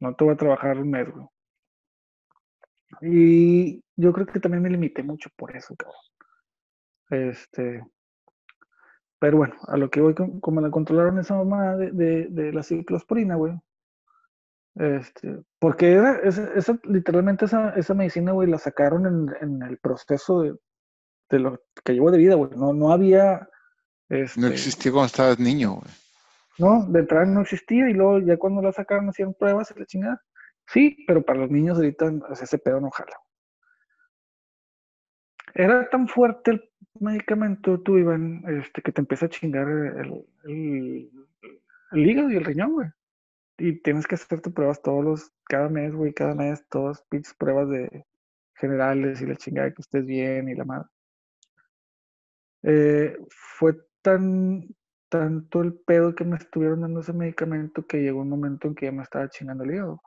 no 0.00 0.14
te 0.14 0.24
voy 0.24 0.32
a 0.32 0.36
trabajar 0.38 0.78
un 0.78 0.90
mes, 0.90 1.10
güey. 1.10 1.26
Y 3.00 3.82
yo 3.96 4.12
creo 4.12 4.26
que 4.26 4.40
también 4.40 4.62
me 4.62 4.70
limité 4.70 5.02
mucho 5.02 5.30
por 5.36 5.54
eso, 5.56 5.74
cabrón. 5.76 6.00
Este, 7.10 7.82
pero 9.18 9.36
bueno, 9.38 9.54
a 9.66 9.76
lo 9.76 9.90
que 9.90 10.00
voy, 10.00 10.14
con- 10.14 10.40
como 10.40 10.60
la 10.60 10.70
controlaron 10.70 11.18
esa 11.18 11.34
mamá 11.36 11.76
de, 11.76 11.90
de, 11.92 12.26
de 12.30 12.52
la 12.52 12.62
ciclosporina, 12.62 13.36
güey. 13.36 13.54
Este, 14.74 15.40
porque 15.58 15.92
era, 15.92 16.18
esa, 16.20 16.52
esa- 16.54 16.78
literalmente 16.84 17.46
esa, 17.46 17.70
esa 17.70 17.94
medicina, 17.94 18.32
güey, 18.32 18.48
la 18.48 18.58
sacaron 18.58 19.06
en, 19.06 19.34
en 19.40 19.62
el 19.62 19.78
proceso 19.78 20.42
de, 20.42 20.54
de 21.30 21.38
lo 21.40 21.60
que 21.84 21.94
llevo 21.94 22.10
de 22.10 22.18
vida, 22.18 22.34
güey. 22.36 22.50
No, 22.56 22.72
no 22.72 22.92
había, 22.92 23.48
este, 24.08 24.40
No 24.40 24.46
existía 24.48 24.92
cuando 24.92 25.06
estabas 25.06 25.38
niño, 25.40 25.72
güey. 25.74 25.90
no, 26.58 26.86
de 26.86 27.00
entrada 27.00 27.24
no 27.26 27.40
existía 27.40 27.88
y 27.90 27.94
luego 27.94 28.20
ya 28.20 28.36
cuando 28.36 28.62
la 28.62 28.72
sacaron 28.72 29.08
hacían 29.08 29.34
pruebas 29.34 29.72
y 29.74 29.78
la 29.80 29.86
chingada. 29.86 30.22
Sí, 30.68 31.04
pero 31.06 31.24
para 31.24 31.40
los 31.40 31.50
niños 31.50 31.78
ahorita 31.78 32.12
ese 32.30 32.58
pedo 32.58 32.80
no 32.80 32.90
jala. 32.90 33.16
Era 35.54 35.88
tan 35.88 36.08
fuerte 36.08 36.50
el 36.52 36.70
medicamento, 37.00 37.80
tú, 37.80 37.96
Iván, 37.96 38.42
este, 38.46 38.82
que 38.82 38.92
te 38.92 39.00
empieza 39.00 39.26
a 39.26 39.30
chingar 39.30 39.66
el, 39.66 41.10
hígado 41.92 42.30
y 42.30 42.36
el 42.36 42.44
riñón, 42.44 42.72
güey. 42.72 42.88
Y 43.56 43.80
tienes 43.80 44.06
que 44.06 44.16
hacerte 44.16 44.50
pruebas 44.50 44.82
todos 44.82 45.04
los, 45.04 45.32
cada 45.44 45.68
mes, 45.70 45.94
güey, 45.94 46.12
cada 46.12 46.34
mes, 46.34 46.64
todas 46.68 47.02
pruebas 47.38 47.70
de 47.70 48.04
generales 48.54 49.22
y 49.22 49.26
la 49.26 49.36
chingada 49.36 49.72
que 49.72 49.80
estés 49.80 50.04
bien 50.04 50.48
y 50.50 50.54
la 50.54 50.64
madre. 50.64 50.88
Eh, 52.62 53.16
fue 53.30 53.74
tan, 54.02 54.68
tanto 55.08 55.62
el 55.62 55.74
pedo 55.74 56.14
que 56.14 56.24
me 56.24 56.36
estuvieron 56.36 56.82
dando 56.82 57.00
ese 57.00 57.14
medicamento 57.14 57.86
que 57.86 58.02
llegó 58.02 58.20
un 58.20 58.28
momento 58.28 58.68
en 58.68 58.74
que 58.74 58.86
ya 58.86 58.92
me 58.92 59.02
estaba 59.02 59.28
chingando 59.30 59.64
el 59.64 59.70
hígado. 59.70 60.02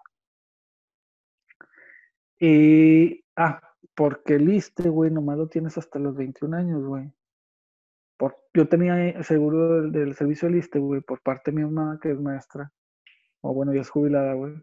Y, 2.42 3.24
ah, 3.36 3.62
porque 3.94 4.34
el 4.34 4.52
ISSSTE, 4.52 4.90
güey, 4.90 5.12
nomás 5.12 5.38
lo 5.38 5.48
tienes 5.48 5.78
hasta 5.78 6.00
los 6.00 6.16
21 6.16 6.58
años, 6.58 6.84
güey. 6.84 7.12
Por, 8.18 8.36
yo 8.56 8.68
tenía 8.68 9.22
seguro 9.22 9.92
del, 9.92 10.16
servicio 10.16 10.48
del 10.48 10.58
ISSSTE, 10.58 10.80
güey, 10.80 11.02
por 11.02 11.22
parte 11.22 11.52
de 11.52 11.58
mi 11.58 11.64
mamá, 11.64 12.00
que 12.02 12.10
es 12.10 12.20
maestra. 12.20 12.74
O 13.42 13.54
bueno, 13.54 13.76
ya 13.76 13.82
es 13.82 13.92
jubilada, 13.92 14.34
güey. 14.34 14.56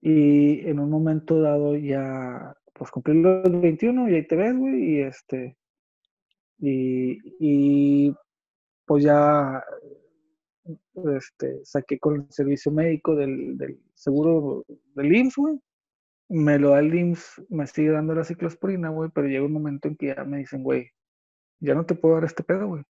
Y 0.00 0.68
en 0.68 0.80
un 0.80 0.90
momento 0.90 1.40
dado 1.40 1.76
ya, 1.76 2.52
pues 2.72 2.90
cumplí 2.90 3.22
los 3.22 3.60
21 3.60 4.08
y 4.10 4.14
ahí 4.16 4.26
te 4.26 4.34
ves, 4.34 4.56
güey, 4.58 4.96
y 4.96 5.00
este, 5.02 5.56
y, 6.58 7.20
y 7.38 8.16
pues 8.84 9.04
ya, 9.04 9.62
este, 11.16 11.64
saqué 11.64 12.00
con 12.00 12.16
el 12.16 12.26
servicio 12.32 12.72
médico 12.72 13.14
del, 13.14 13.56
del 13.56 13.80
seguro 13.94 14.64
del 14.96 15.14
IMSS, 15.14 15.36
güey. 15.36 15.60
Me 16.32 16.58
lo 16.58 16.70
da 16.70 16.80
el 16.80 16.94
IMSS, 16.94 17.42
me 17.50 17.66
sigue 17.66 17.90
dando 17.90 18.14
la 18.14 18.24
ciclosporina, 18.24 18.88
güey, 18.88 19.10
pero 19.14 19.28
llega 19.28 19.44
un 19.44 19.52
momento 19.52 19.88
en 19.88 19.96
que 19.96 20.14
ya 20.14 20.24
me 20.24 20.38
dicen, 20.38 20.62
güey, 20.62 20.90
ya 21.60 21.74
no 21.74 21.84
te 21.84 21.94
puedo 21.94 22.14
dar 22.14 22.24
este 22.24 22.42
pedo, 22.42 22.68
güey. 22.68 22.84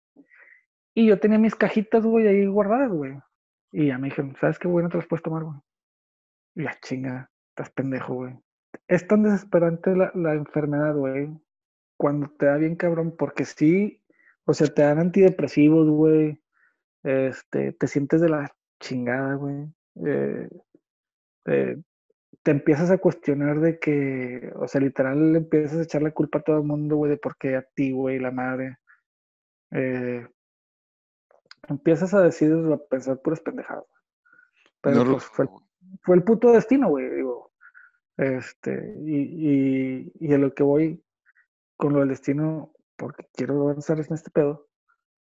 Y 0.93 1.07
yo 1.07 1.19
tenía 1.19 1.39
mis 1.39 1.55
cajitas, 1.55 2.05
güey, 2.05 2.27
ahí 2.27 2.45
guardadas, 2.45 2.91
güey. 2.91 3.17
Y 3.71 3.87
ya 3.87 3.97
me 3.97 4.09
dijeron, 4.09 4.35
¿sabes 4.39 4.59
qué, 4.59 4.67
güey? 4.67 4.83
No 4.83 4.89
te 4.89 4.97
las 4.97 5.07
puedes 5.07 5.23
tomar, 5.23 5.43
güey. 5.43 5.57
Ya, 6.55 6.77
chinga, 6.81 7.31
estás 7.49 7.71
pendejo, 7.71 8.13
güey. 8.13 8.37
Es 8.87 9.07
tan 9.07 9.23
desesperante 9.23 9.95
la, 9.95 10.11
la 10.13 10.33
enfermedad, 10.33 10.95
güey, 10.95 11.29
cuando 11.97 12.29
te 12.29 12.45
da 12.45 12.57
bien 12.57 12.75
cabrón, 12.75 13.15
porque 13.17 13.45
sí, 13.45 14.03
o 14.45 14.53
sea, 14.53 14.67
te 14.67 14.81
dan 14.81 14.99
antidepresivos, 14.99 15.89
güey, 15.89 16.41
este, 17.03 17.73
te 17.73 17.87
sientes 17.87 18.21
de 18.21 18.29
la 18.29 18.55
chingada, 18.79 19.35
güey. 19.35 19.67
Eh, 20.05 20.49
eh, 21.45 21.81
te 22.43 22.51
empiezas 22.51 22.89
a 22.89 22.97
cuestionar 22.97 23.59
de 23.59 23.79
que, 23.79 24.51
o 24.55 24.67
sea, 24.67 24.81
literal 24.81 25.35
empiezas 25.35 25.79
a 25.79 25.83
echar 25.83 26.01
la 26.01 26.11
culpa 26.11 26.39
a 26.39 26.41
todo 26.41 26.57
el 26.57 26.63
mundo, 26.63 26.95
güey, 26.95 27.11
de 27.11 27.17
por 27.17 27.37
qué 27.37 27.55
a 27.55 27.61
ti, 27.61 27.91
güey, 27.91 28.19
la 28.19 28.31
madre. 28.31 28.77
Eh, 29.71 30.27
empiezas 31.67 32.13
a 32.13 32.21
decir, 32.21 32.51
a 32.51 32.77
pensar 32.77 33.21
puras 33.21 33.41
pendejadas. 33.41 33.85
Pero 34.81 35.05
No 35.05 35.11
pues 35.11 35.25
fue, 35.25 35.47
fue 36.01 36.15
el 36.15 36.23
puto 36.23 36.51
destino, 36.51 36.89
güey, 36.89 37.09
digo. 37.09 37.51
Este, 38.17 38.95
y, 39.03 39.17
y, 39.17 40.11
y 40.19 40.33
a 40.33 40.37
lo 40.37 40.53
que 40.53 40.63
voy 40.63 41.03
con 41.77 41.93
lo 41.93 41.99
del 41.99 42.09
destino, 42.09 42.73
porque 42.95 43.27
quiero 43.33 43.61
avanzar 43.61 43.99
en 43.99 44.13
este 44.13 44.31
pedo, 44.31 44.67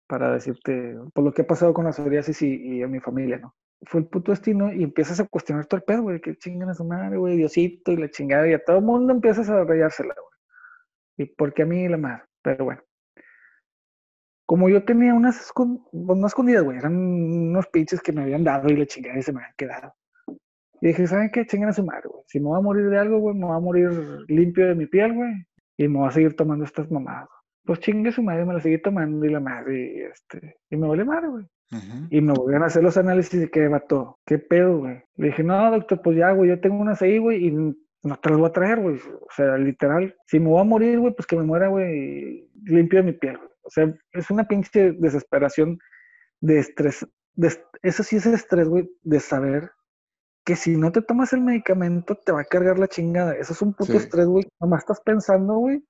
para 0.07 0.33
decirte, 0.33 0.97
por 1.13 1.25
lo 1.25 1.33
que 1.33 1.43
ha 1.43 1.47
pasado 1.47 1.73
con 1.75 1.85
la 1.85 1.93
psoriasis 1.93 2.43
y, 2.43 2.55
y 2.79 2.83
en 2.83 2.91
mi 2.91 3.01
familia, 3.01 3.39
¿no? 3.39 3.55
Fue 3.87 4.01
el 4.01 4.07
puto 4.07 4.33
destino 4.33 4.73
y 4.73 4.83
empiezas 4.83 5.21
a 5.21 5.27
cuestionar 5.27 5.67
todo 5.67 5.79
el 5.79 5.85
pedo, 5.85 6.03
güey, 6.03 6.21
que 6.21 6.37
chingan 6.37 6.71
a 6.71 6.75
su 6.75 6.85
madre, 6.85 7.17
güey, 7.19 7.37
Diosito 7.37 7.93
y 7.93 7.97
la 7.97 8.11
chingada, 8.11 8.49
y 8.49 8.55
a 8.55 8.65
todo 8.65 8.79
el 8.79 8.85
mundo 8.85 9.13
empiezas 9.13 9.49
a 9.51 9.65
rayársela, 9.65 10.15
güey. 10.15 11.29
Y 11.29 11.35
porque 11.35 11.63
a 11.63 11.67
mí 11.67 11.87
la 11.89 11.97
madre, 11.99 12.25
pero 12.43 12.65
bueno. 12.65 12.83
Como 14.47 14.69
yo 14.69 14.85
tenía 14.85 15.15
unas, 15.15 15.51
escon- 15.51 15.83
pues, 15.91 16.19
no 16.19 16.27
escondidas, 16.27 16.63
güey, 16.65 16.79
eran 16.79 16.95
unos 16.97 17.67
pinches 17.69 18.01
que 18.01 18.13
me 18.13 18.23
habían 18.23 18.45
dado 18.45 18.69
y 18.69 18.77
la 18.77 18.87
chingada 18.87 19.19
y 19.19 19.23
se 19.23 19.33
me 19.33 19.41
habían 19.41 19.55
quedado. 19.57 19.95
Y 20.81 20.89
dije, 20.89 21.07
¿saben 21.07 21.31
qué? 21.31 21.47
Chingan 21.47 21.71
a 21.71 21.73
su 21.73 21.85
madre, 21.85 22.09
güey. 22.09 22.23
Si 22.27 22.39
me 22.41 22.47
voy 22.47 22.59
a 22.59 22.63
morir 22.63 22.91
de 22.91 22.99
algo, 22.99 23.19
güey, 23.19 23.35
me 23.35 23.47
voy 23.47 23.57
a 23.57 23.61
morir 23.61 23.91
limpio 24.29 24.67
de 24.67 24.75
mi 24.75 24.87
piel, 24.87 25.15
güey. 25.15 25.33
Y 25.79 25.89
me 25.89 25.99
voy 25.99 26.09
a 26.09 26.11
seguir 26.11 26.37
tomando 26.37 26.65
estas 26.65 26.91
mamadas. 26.91 27.29
Pues 27.65 27.81
chingue 27.81 28.13
su 28.13 28.23
madre, 28.23 28.45
me 28.45 28.53
la 28.55 28.61
seguí 28.61 28.79
tomando 28.79 29.25
y 29.25 29.31
la 29.31 29.41
madre, 29.41 29.95
y 29.97 30.01
este, 30.03 30.57
y 30.71 30.77
me 30.77 30.87
vale 30.89 31.05
madre, 31.05 31.29
güey. 31.29 31.45
Ujú. 31.73 32.07
Y 32.11 32.21
me 32.21 32.33
volvieron 32.35 32.63
a 32.63 32.67
hacer 32.67 32.83
los 32.83 32.97
análisis 32.99 33.41
de 33.41 33.51
que 33.51 33.69
mató. 33.69 34.19
¿Qué 34.27 34.39
pedo, 34.39 34.79
güey? 34.79 35.03
Le 35.17 35.29
dije, 35.29 35.43
no, 35.43 35.71
doctor, 35.71 36.01
pues 36.03 36.17
ya, 36.19 36.31
güey, 36.33 36.51
yo 36.51 36.61
tengo 36.61 36.77
unas 36.77 37.01
ahí, 37.01 37.19
güey, 37.19 37.47
y 37.47 37.51
no 37.53 38.17
te 38.23 38.29
las 38.31 38.39
voy 38.39 38.49
a 38.49 38.53
traer, 38.53 38.81
güey. 38.81 38.97
O 38.97 39.29
sea, 39.35 39.57
literal, 39.57 40.15
si 40.27 40.39
me 40.41 40.49
voy 40.49 40.61
a 40.61 40.65
morir, 40.65 40.99
güey, 41.01 41.15
pues 41.15 41.27
que 41.27 41.37
me 41.37 41.45
muera, 41.45 41.69
güey, 41.69 42.49
limpio 42.65 42.99
de 43.01 43.05
mi 43.07 43.13
piel, 43.13 43.39
güey. 43.39 43.49
O 43.63 43.71
sea, 43.71 43.93
es 44.13 44.31
una 44.31 44.45
pinche 44.45 44.93
desesperación 44.93 45.79
de 46.41 46.59
estrés. 46.59 47.07
De, 47.35 47.49
est- 47.49 47.65
eso 47.83 48.03
sí 48.03 48.17
es 48.17 48.27
estrés, 48.27 48.69
güey, 48.69 48.91
de 49.03 49.21
saber 49.21 49.71
que 50.45 50.55
si 50.57 50.77
no 50.77 50.93
te 50.93 51.01
tomas 51.01 51.33
el 51.33 51.41
medicamento 51.41 52.15
te 52.15 52.31
va 52.31 52.43
a 52.43 52.45
cargar 52.45 52.79
la 52.79 52.89
chingada. 52.89 53.33
Eso 53.35 53.55
es 53.55 53.63
un 53.63 53.73
puto 53.73 53.93
Sí. 53.93 53.97
estrés, 53.99 54.27
güey. 54.27 54.45
Nomás 54.61 54.81
estás 54.83 55.01
pensando, 55.01 55.55
güey, 55.55 55.83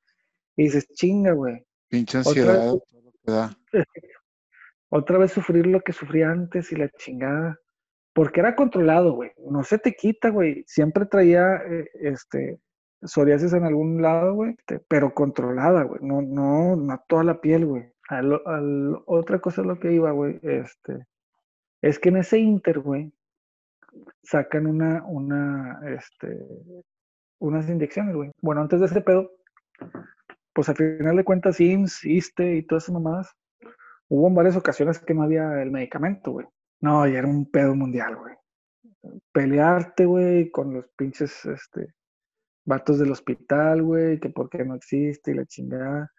y 0.57 0.65
dices, 0.65 0.87
chinga, 0.95 1.33
güey. 1.33 1.65
Pinche 1.89 2.19
Otra 2.19 2.31
ansiedad, 2.31 2.73
vez- 2.73 2.83
todo 2.91 3.01
lo 3.03 3.13
que 3.13 3.33
da. 3.33 3.57
otra 4.89 5.19
vez 5.19 5.33
sufrir 5.33 5.67
lo 5.67 5.81
que 5.81 5.93
sufrí 5.93 6.23
antes 6.23 6.71
y 6.73 6.77
la 6.77 6.89
chingada. 6.91 7.59
Porque 8.13 8.41
era 8.41 8.55
controlado, 8.55 9.13
güey. 9.15 9.33
No 9.51 9.65
se 9.65 9.79
te 9.79 9.95
quita, 9.95 10.31
güey. 10.31 10.63
Siempre 10.69 11.07
traía 11.07 11.57
eh, 11.69 11.89
este 11.95 12.61
psoriasis 13.03 13.53
en 13.53 13.65
algún 13.65 14.01
lado, 14.01 14.35
güey, 14.35 14.55
pero 14.89 15.13
controlada, 15.13 15.83
güey. 15.83 16.01
No, 16.03 16.23
no, 16.23 16.77
no 16.77 17.05
toda 17.09 17.25
la 17.25 17.41
piel, 17.41 17.67
güey. 17.67 17.85
Al- 18.09 18.41
al- 18.47 19.03
otra 19.07 19.41
cosa 19.41 19.63
es 19.63 19.67
lo 19.67 19.81
que 19.81 19.93
iba, 19.93 20.11
güey, 20.13 20.39
este, 20.43 21.07
es 21.83 21.99
que 21.99 22.11
en 22.11 22.19
ese 22.19 22.39
inter, 22.39 22.79
güey, 22.81 23.13
sacan 24.23 24.67
una, 24.67 25.03
una, 25.07 25.81
este, 25.89 26.39
unas 27.41 27.69
inyecciones, 27.69 28.15
güey. 28.15 28.31
Bueno, 28.41 28.61
antes 28.61 28.79
de 28.81 28.87
ese 28.87 29.01
pedo, 29.01 29.31
pues 30.55 30.69
al 30.69 30.77
final 30.77 31.17
de 31.17 31.25
cuentas, 31.25 31.61
IMSS, 31.61 32.05
ISSSTE 32.05 32.57
y 32.57 32.63
todas 32.63 32.85
esas 32.85 32.95
mamadas, 32.95 33.35
hubo 34.09 34.29
en 34.29 34.35
varias 34.35 34.57
ocasiones 34.57 34.99
que 34.99 35.13
no 35.13 35.23
había 35.25 35.61
el 35.61 35.71
medicamento, 35.71 36.31
güey. 36.31 36.47
No, 36.81 37.07
ya 37.07 37.19
era 37.19 37.29
un 37.29 37.51
pedo 37.51 37.75
mundial, 37.75 38.17
güey. 38.17 38.35
Pelearte, 39.33 40.07
güey, 40.07 40.51
con 40.51 40.75
los 40.75 40.87
pinches, 40.97 41.45
este, 41.45 41.95
vatos 42.65 42.99
del 42.99 43.11
hospital, 43.11 43.83
güey, 43.83 44.21
que 44.21 44.31
por 44.31 44.49
qué 44.49 44.65
no 44.65 44.75
existe 44.75 45.33
y 45.33 45.35
la 45.35 45.47
chingada. 45.47 46.13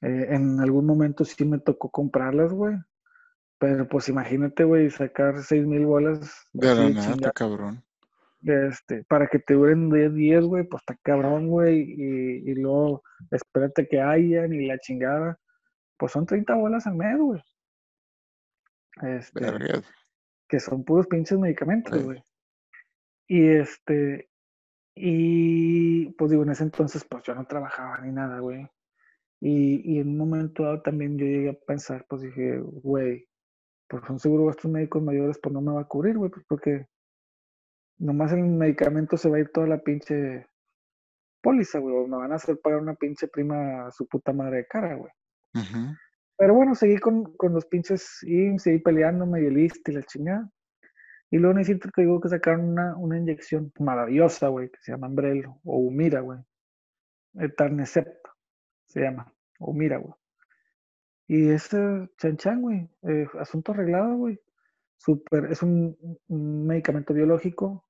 Eh, 0.00 0.28
en 0.30 0.60
algún 0.60 0.86
momento 0.86 1.24
sí 1.24 1.44
me 1.44 1.58
tocó 1.58 1.90
comprarlas, 1.90 2.52
güey. 2.52 2.76
Pero 3.58 3.88
pues 3.88 4.08
imagínate, 4.08 4.64
güey, 4.64 4.88
sacar 4.90 5.42
seis 5.42 5.66
mil 5.66 5.84
bolas 5.84 6.48
De 6.52 6.74
la 6.74 6.88
nada, 6.90 7.32
cabrón. 7.32 7.82
Este, 8.42 9.04
para 9.04 9.26
que 9.26 9.38
te 9.38 9.54
duren 9.54 9.90
10 9.90 10.14
días, 10.14 10.44
güey, 10.44 10.64
pues 10.64 10.82
está 10.82 10.96
cabrón, 11.02 11.48
güey. 11.48 11.80
Y, 11.80 12.50
y 12.50 12.54
luego 12.54 13.02
espérate 13.30 13.86
que 13.88 14.00
hayan 14.00 14.52
y 14.52 14.66
la 14.66 14.78
chingada. 14.78 15.38
Pues 15.96 16.12
son 16.12 16.26
30 16.26 16.54
bolas 16.54 16.86
al 16.86 16.94
mes, 16.96 17.18
güey. 17.18 17.42
Este, 19.02 19.40
que 20.48 20.60
son 20.60 20.84
puros 20.84 21.06
pinches 21.06 21.38
medicamentos, 21.38 21.96
Sí. 21.98 22.04
güey. 22.04 22.22
Y 23.28 23.46
este, 23.48 24.30
y 24.94 26.10
pues 26.12 26.30
digo, 26.30 26.42
en 26.44 26.50
ese 26.50 26.64
entonces, 26.64 27.04
pues 27.08 27.22
yo 27.24 27.34
no 27.34 27.46
trabajaba 27.46 27.98
ni 28.00 28.12
nada, 28.12 28.40
güey. 28.40 28.66
Y, 29.40 29.94
y 29.94 30.00
en 30.00 30.08
un 30.08 30.18
momento 30.18 30.64
dado 30.64 30.82
también 30.82 31.16
yo 31.18 31.24
llegué 31.26 31.50
a 31.50 31.66
pensar, 31.66 32.04
pues 32.08 32.22
dije, 32.22 32.58
güey, 32.60 33.28
pues 33.88 34.02
un 34.10 34.18
seguro 34.18 34.46
gastos 34.46 34.70
médicos 34.70 35.02
mayores, 35.02 35.38
pues 35.40 35.52
no 35.52 35.60
me 35.60 35.72
va 35.72 35.82
a 35.82 35.88
cubrir, 35.88 36.16
güey, 36.16 36.30
pues 36.30 36.44
porque 36.48 36.86
nomás 37.98 38.32
el 38.32 38.42
medicamento 38.42 39.16
se 39.16 39.28
va 39.28 39.36
a 39.36 39.40
ir 39.40 39.50
toda 39.50 39.66
la 39.66 39.78
pinche 39.78 40.46
póliza, 41.40 41.78
güey, 41.78 41.94
o 41.94 42.06
me 42.06 42.16
van 42.16 42.32
a 42.32 42.36
hacer 42.36 42.58
pagar 42.60 42.80
una 42.80 42.94
pinche 42.94 43.28
prima 43.28 43.86
a 43.86 43.90
su 43.90 44.06
puta 44.06 44.32
madre 44.32 44.58
de 44.58 44.66
cara, 44.66 44.94
güey. 44.94 45.12
Pero 46.36 46.54
bueno, 46.54 46.74
seguí 46.74 46.98
con, 46.98 47.36
con 47.36 47.52
los 47.52 47.66
pinches 47.66 48.22
IMSS, 48.22 48.62
seguí 48.62 48.78
peleándome 48.78 49.42
y 49.42 49.46
el 49.46 49.58
y 49.58 49.92
la 49.92 50.02
chingada. 50.02 50.48
Y 51.30 51.38
luego 51.38 51.54
necesito 51.54 51.90
te 51.94 52.02
digo 52.02 52.20
que 52.20 52.28
sacaron 52.28 52.68
una, 52.68 52.96
una 52.96 53.18
inyección 53.18 53.72
maravillosa, 53.80 54.48
güey, 54.48 54.70
que 54.70 54.78
se 54.80 54.92
llama 54.92 55.08
Ambrel 55.08 55.46
o 55.46 55.78
Humira, 55.78 56.20
güey. 56.20 56.38
Etarnecept 57.34 58.26
se 58.86 59.00
llama, 59.00 59.32
Humira, 59.58 59.98
güey. 59.98 60.14
Y 61.26 61.50
ese 61.50 62.08
chan 62.16 62.36
chan, 62.38 62.62
güey, 62.62 62.88
eh, 63.02 63.26
asunto 63.38 63.72
arreglado, 63.72 64.16
güey. 64.16 64.40
Super, 64.96 65.52
es 65.52 65.62
un, 65.62 65.96
un 66.28 66.66
medicamento 66.66 67.12
biológico, 67.12 67.87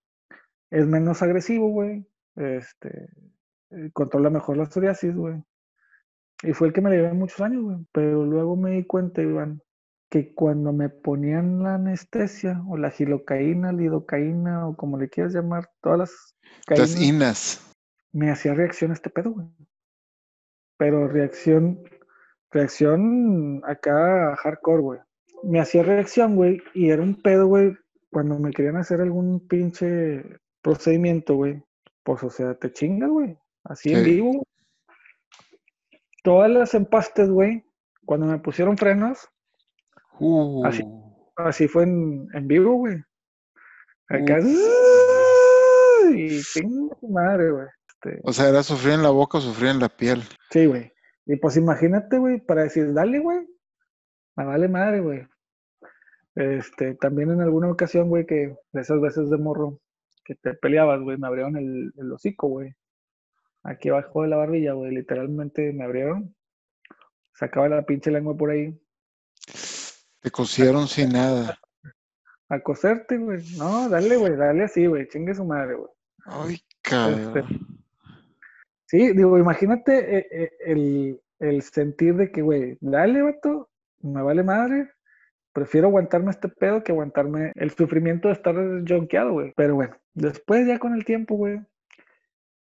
es 0.71 0.87
menos 0.87 1.23
agresivo, 1.23 1.69
güey. 1.69 2.07
Este, 2.37 3.11
eh, 3.71 3.91
controla 3.93 4.31
mejor 4.31 4.57
la 4.57 4.67
psoriasis, 4.67 5.15
güey. 5.15 5.43
Y 6.43 6.53
fue 6.53 6.69
el 6.69 6.73
que 6.73 6.81
me 6.81 6.91
llevé 6.91 7.13
muchos 7.13 7.41
años, 7.41 7.63
güey. 7.63 7.79
Pero 7.93 8.25
luego 8.25 8.57
me 8.57 8.73
di 8.73 8.85
cuenta, 8.85 9.23
Iván, 9.23 9.63
que 10.09 10.35
cuando 10.35 10.73
me 10.73 10.89
ponían 10.89 11.63
la 11.63 11.75
anestesia 11.75 12.63
o 12.69 12.77
la 12.77 12.91
gilocaína, 12.91 13.73
lidocaína 13.73 14.69
o 14.69 14.77
como 14.77 14.99
le 14.99 15.09
quieras 15.09 15.35
llamar, 15.35 15.69
todas 15.81 15.99
las 15.99 16.37
Las 16.69 16.95
caínas, 16.95 17.03
inas. 17.03 17.73
me 18.13 18.31
hacía 18.31 18.55
reacción 18.55 18.93
este 18.93 19.11
pedo, 19.11 19.33
güey. 19.33 19.49
Pero 20.77 21.09
reacción, 21.09 21.83
reacción 22.51 23.63
acá 23.67 24.37
hardcore, 24.37 24.83
güey. 24.83 25.01
Me 25.43 25.61
hacía 25.61 25.83
reacción, 25.83 26.37
güey, 26.37 26.63
y 26.75 26.91
era 26.91 27.03
un 27.03 27.21
pedo, 27.21 27.47
güey, 27.47 27.77
cuando 28.11 28.39
me 28.39 28.51
querían 28.53 28.77
hacer 28.77 29.01
algún 29.01 29.47
pinche 29.47 30.25
procedimiento, 30.73 31.35
güey. 31.37 31.63
Pues, 32.03 32.23
o 32.23 32.31
sea, 32.31 32.55
te 32.55 32.71
chingas, 32.73 33.09
güey. 33.11 33.39
Así 33.65 33.93
en 33.93 34.05
vivo. 34.05 34.47
Todas 36.23 36.51
las 36.51 36.75
empastes, 36.75 37.31
güey, 37.31 37.65
cuando 38.05 38.27
me 38.27 38.39
pusieron 38.39 38.77
frenos, 38.77 39.29
Uh, 40.21 40.67
Así. 40.67 40.83
así 41.37 41.69
fue 41.69 41.85
en, 41.85 42.27
en 42.35 42.49
vivo, 42.49 42.75
güey. 42.75 42.97
Acá. 44.09 44.41
Uf. 44.41 46.15
Y 46.17 46.43
chinga 46.43 46.97
madre, 47.09 47.53
güey. 47.53 47.67
Este, 47.89 48.21
O 48.25 48.33
sea, 48.33 48.49
era 48.49 48.65
sufrir 48.65 48.95
en 48.95 49.05
la 49.05 49.11
boca 49.11 49.39
o 49.39 49.41
sufrir 49.41 49.71
en 49.71 49.79
la 49.79 49.89
piel. 49.89 50.23
sí, 50.51 50.67
güey. 50.67 50.93
Y 51.25 51.37
pues 51.37 51.57
imagínate, 51.57 52.19
güey, 52.19 52.41
para 52.41 52.63
decir, 52.65 52.93
dale, 52.95 53.21
güey. 53.21 53.47
Me 54.37 54.45
vale 54.45 54.67
madre, 54.67 55.01
güey. 55.01 55.29
Este, 56.35 56.95
también 56.97 57.31
en 57.31 57.41
alguna 57.41 57.71
ocasión, 57.71 58.09
güey, 58.09 58.27
que 58.27 58.57
de 58.73 58.81
esas 58.81 59.01
veces 59.01 59.31
de 59.31 59.37
morro 59.39 59.79
que 60.29 60.35
te 60.35 60.53
peleabas, 60.53 61.01
güey, 61.01 61.17
me 61.17 61.27
abrieron 61.27 61.57
el, 61.57 61.91
el 61.97 62.13
hocico, 62.13 62.49
güey. 62.49 62.75
Aquí 63.63 63.89
abajo 63.89 64.23
de 64.23 64.29
la 64.29 64.37
barbilla, 64.37 64.75
güey, 64.75 64.95
literalmente 64.95 65.73
me 65.73 65.85
abrieron. 65.85 66.35
Sacaba 67.33 67.67
la 67.71 67.83
pinche 67.83 68.11
lengua 68.11 68.37
por 68.37 68.51
ahí. 68.51 68.79
Te 70.21 70.31
cosieron 70.31 70.87
sin 70.87 71.13
nada. 71.13 71.59
A 72.51 72.61
coserte, 72.61 73.17
güey. 73.17 73.43
No, 73.57 73.89
dale, 73.89 74.17
güey, 74.17 74.37
dale 74.37 74.65
así, 74.65 74.87
güey. 74.87 75.09
Chingue 75.09 75.35
su 75.35 75.47
madre, 75.47 75.77
güey. 75.77 75.91
Ay, 76.27 76.61
cabrón. 76.83 77.47
Sí, 78.85 79.13
digo, 79.13 79.39
imagínate 79.39 80.19
eh, 80.19 80.27
eh, 80.31 80.51
el, 80.67 81.23
el 81.39 81.63
sentir 81.63 82.17
de 82.17 82.31
que, 82.31 82.43
güey, 82.43 82.77
dale, 82.81 83.23
vato, 83.23 83.71
me 84.01 84.23
vale 84.23 84.43
madre. 84.43 84.91
Prefiero 85.53 85.89
aguantarme 85.89 86.31
este 86.31 86.49
pedo 86.49 86.83
que 86.85 86.93
aguantarme 86.93 87.53
el 87.57 87.71
sufrimiento 87.71 88.29
de 88.29 88.35
estar 88.35 88.55
jonqueado, 88.89 89.33
güey. 89.33 89.53
Pero 89.57 89.75
bueno, 89.75 89.97
después 90.15 90.67
ya 90.67 90.79
con 90.79 90.95
el 90.95 91.05
tiempo, 91.05 91.35
güey, 91.37 91.61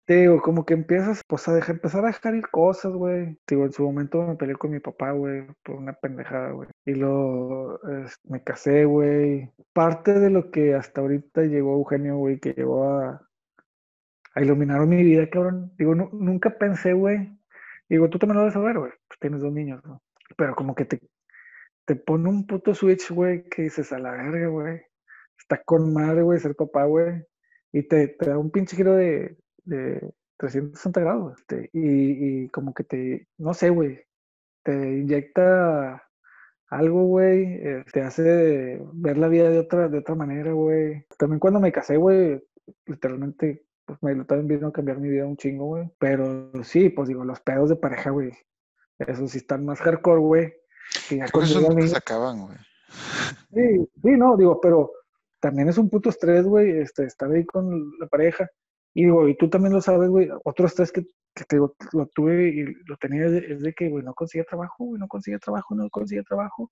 te 0.06 0.16
digo, 0.22 0.42
como 0.42 0.66
que 0.66 0.74
empiezas, 0.74 1.22
pues 1.28 1.46
a 1.46 1.54
dejar, 1.54 1.76
empezar 1.76 2.02
a 2.04 2.08
dejar 2.08 2.34
ir 2.34 2.48
cosas, 2.48 2.92
güey. 2.92 3.38
Digo, 3.46 3.64
en 3.64 3.72
su 3.72 3.84
momento 3.84 4.26
me 4.26 4.34
peleé 4.34 4.56
con 4.56 4.72
mi 4.72 4.80
papá, 4.80 5.12
güey, 5.12 5.46
por 5.62 5.76
una 5.76 5.92
pendejada, 5.92 6.50
güey. 6.50 6.68
Y 6.84 6.94
luego 6.94 7.78
me 8.24 8.42
casé, 8.42 8.86
güey. 8.86 9.52
Parte 9.72 10.18
de 10.18 10.30
lo 10.30 10.50
que 10.50 10.74
hasta 10.74 11.00
ahorita 11.00 11.42
llegó 11.42 11.74
Eugenio, 11.74 12.16
güey, 12.16 12.40
que 12.40 12.54
llegó 12.54 12.90
a, 12.90 13.28
a 14.34 14.42
iluminar 14.42 14.84
mi 14.86 15.02
vida, 15.04 15.30
cabrón. 15.30 15.72
Digo, 15.78 15.94
nu- 15.94 16.10
nunca 16.12 16.50
pensé, 16.58 16.92
güey. 16.92 17.38
Digo, 17.88 18.08
tú 18.10 18.18
también 18.18 18.36
lo 18.36 18.40
debes 18.42 18.54
saber, 18.54 18.78
güey. 18.78 18.92
Pues 19.06 19.20
tienes 19.20 19.40
dos 19.42 19.52
niños, 19.52 19.80
¿no? 19.84 20.02
Pero 20.36 20.56
como 20.56 20.74
que 20.74 20.86
te, 20.86 20.98
te 21.90 21.96
pone 21.96 22.28
un 22.28 22.46
puto 22.46 22.72
switch, 22.72 23.10
güey, 23.10 23.42
que 23.48 23.62
dices 23.62 23.90
a 23.90 23.98
la 23.98 24.12
verga, 24.12 24.46
güey. 24.46 24.80
Está 25.36 25.60
con 25.64 25.92
madre, 25.92 26.22
güey, 26.22 26.38
ser 26.38 26.54
papá, 26.54 26.84
güey. 26.84 27.24
Y 27.72 27.82
te, 27.82 28.16
da 28.20 28.38
un 28.38 28.52
pinche 28.52 28.76
giro 28.76 28.94
de, 28.94 29.36
de 29.64 30.12
360 30.36 31.00
grados. 31.00 31.40
este, 31.40 31.68
y, 31.72 32.48
como 32.50 32.74
que 32.74 32.84
te, 32.84 33.26
no 33.38 33.54
sé, 33.54 33.70
güey. 33.70 34.04
Te 34.62 34.72
inyecta 34.72 36.00
algo, 36.68 37.06
güey. 37.06 37.54
eh, 37.54 37.84
te 37.92 38.02
hace 38.02 38.80
ver 38.92 39.18
la 39.18 39.26
vida 39.26 39.50
de 39.50 39.58
otra, 39.58 39.88
de 39.88 39.98
otra 39.98 40.14
manera, 40.14 40.52
güey. 40.52 41.04
También 41.18 41.40
cuando 41.40 41.58
me 41.58 41.72
casé, 41.72 41.96
güey, 41.96 42.40
literalmente, 42.86 43.64
pues 43.84 44.00
me 44.00 44.14
también 44.26 44.46
vino 44.46 44.68
a 44.68 44.72
cambiar 44.72 45.00
mi 45.00 45.08
vida 45.08 45.26
un 45.26 45.36
chingo, 45.36 45.66
güey. 45.66 45.90
Pero 45.98 46.52
sí, 46.62 46.88
pues 46.88 47.08
digo, 47.08 47.24
los 47.24 47.40
pedos 47.40 47.68
de 47.68 47.74
pareja, 47.74 48.10
güey. 48.10 48.30
Esos 49.00 49.32
sí 49.32 49.38
están 49.38 49.64
más 49.64 49.80
hardcore, 49.80 50.20
güey. 50.20 50.59
Nunca 51.10 51.74
niños. 51.74 51.90
se 51.90 51.96
acaban, 51.96 52.46
güey. 52.46 52.56
Sí, 53.52 53.88
sí, 54.02 54.10
no, 54.16 54.36
digo, 54.36 54.60
pero 54.60 54.92
también 55.40 55.68
es 55.68 55.78
un 55.78 55.88
puto 55.88 56.10
estrés, 56.10 56.44
güey, 56.44 56.70
este, 56.78 57.04
estar 57.04 57.30
ahí 57.30 57.44
con 57.44 57.92
la 57.98 58.06
pareja. 58.06 58.48
Y 58.94 59.04
digo, 59.04 59.28
y 59.28 59.36
tú 59.36 59.48
también 59.48 59.72
lo 59.72 59.80
sabes, 59.80 60.08
güey, 60.08 60.28
otro 60.44 60.66
estrés 60.66 60.90
que, 60.92 61.02
que 61.34 61.44
te 61.44 61.56
digo, 61.56 61.76
lo 61.92 62.06
tuve 62.06 62.48
y 62.48 62.64
lo 62.86 62.96
tenía 62.96 63.26
es 63.26 63.32
de, 63.32 63.38
es 63.52 63.60
de 63.62 63.72
que, 63.72 63.88
güey, 63.88 64.04
no 64.04 64.14
conseguía 64.14 64.44
trabajo, 64.44 64.84
güey, 64.84 65.00
no 65.00 65.08
conseguía 65.08 65.38
trabajo, 65.38 65.74
no 65.74 65.88
conseguía 65.90 66.24
trabajo. 66.24 66.70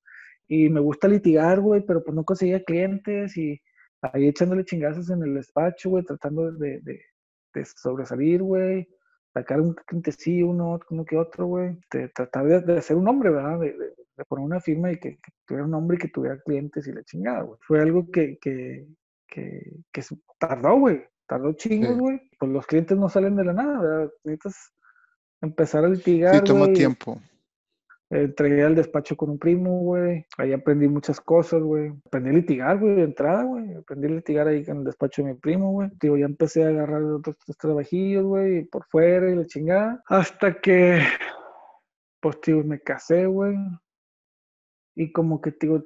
Y 0.49 0.69
me 0.69 0.81
gusta 0.81 1.09
litigar, 1.09 1.61
güey, 1.61 1.83
pero 1.87 2.03
pues 2.03 2.15
no 2.15 2.25
conseguía 2.25 2.65
clientes 2.65 3.37
y 3.37 3.61
ahí 4.03 4.29
echándole 4.29 4.65
chingazos 4.65 5.11
en 5.11 5.23
el 5.23 5.35
despacho, 5.35 5.91
güey, 5.91 6.05
tratando 6.05 6.51
de, 6.53 6.81
de, 6.81 7.01
de 7.55 7.65
sobresalir, 7.65 8.43
güey, 8.43 8.89
sacar 9.35 9.61
un 9.61 9.75
cliente 9.75 10.13
sí, 10.13 10.43
uno, 10.43 10.79
uno 10.91 11.05
que 11.05 11.17
otro, 11.17 11.47
güey, 11.47 11.79
tratar 12.15 12.47
de, 12.47 12.61
de 12.61 12.79
hacer 12.79 12.97
un 12.97 13.09
hombre, 13.09 13.31
¿verdad? 13.31 13.59
De, 13.61 13.73
de- 13.73 13.95
de 14.19 14.25
poner 14.25 14.45
una 14.45 14.61
firma 14.61 14.91
y 14.91 14.99
que, 14.99 15.11
que 15.17 15.33
tuviera 15.47 15.65
un 15.65 15.71
nombre 15.71 15.97
y 15.97 16.01
que 16.01 16.09
tuviera 16.09 16.41
clientes 16.41 16.85
y 16.89 16.93
la 16.93 17.05
chingada, 17.05 17.43
güey. 17.43 17.57
Fue 17.63 17.81
algo 17.81 18.11
que, 18.11 18.37
que, 18.41 18.85
que, 19.29 19.63
que 19.93 20.03
tardó, 20.41 20.77
güey. 20.77 21.05
Tardó 21.29 21.53
chingos, 21.53 21.93
Sí. 21.95 22.01
güey. 22.01 22.21
Pues 22.37 22.51
los 22.51 22.67
clientes 22.67 22.99
no 22.99 23.09
salen 23.09 23.37
de 23.37 23.45
la 23.45 23.53
nada, 23.53 23.81
¿verdad? 23.81 24.11
Necesitas 24.25 24.73
empezar 25.41 25.85
a 25.85 25.89
Sí, 25.91 25.95
litigar, 25.99 26.43
toma 26.43 26.65
güey. 26.65 26.73
tiempo. 26.75 27.21
Entré 28.11 28.63
al 28.63 28.75
despacho 28.75 29.17
con 29.17 29.31
un 29.31 29.39
primo, 29.39 29.81
güey. 29.81 30.25
Ahí 30.39 30.55
aprendí 30.55 30.89
muchas 30.89 31.21
cosas, 31.21 31.61
güey. 31.61 31.93
Aprendí 32.07 32.31
a 32.31 32.33
litigar, 32.33 32.79
güey, 32.79 32.97
de 32.97 33.03
entrada, 33.03 33.43
güey. 33.43 33.75
Aprendí 33.75 34.07
a 34.07 34.11
litigar 34.11 34.49
ahí 34.49 34.65
en 34.67 34.79
el 34.79 34.85
despacho 34.85 35.23
de 35.23 35.29
mi 35.29 35.35
primo, 35.35 35.73
güey. 35.73 35.91
Digo, 36.01 36.17
ya 36.17 36.25
empecé 36.25 36.65
a 36.65 36.69
agarrar 36.69 37.03
otros 37.03 37.37
trabajillos, 37.59 38.25
güey, 38.25 38.65
por 38.65 38.85
fuera 38.87 39.31
y 39.31 39.35
la 39.37 39.45
chingada. 39.45 40.03
Hasta 40.07 40.59
que, 40.59 41.03
pues, 42.21 42.41
tío, 42.41 42.65
me 42.65 42.81
casé, 42.81 43.27
güey. 43.27 43.55
Y 44.95 45.13
como 45.13 45.41
que, 45.43 45.53
tío, 45.53 45.85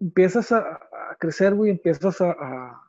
empiezas 0.00 0.52
a, 0.52 0.80
crecer, 1.18 1.54
güey, 1.54 1.72
empiezas 1.72 2.20
a, 2.22 2.30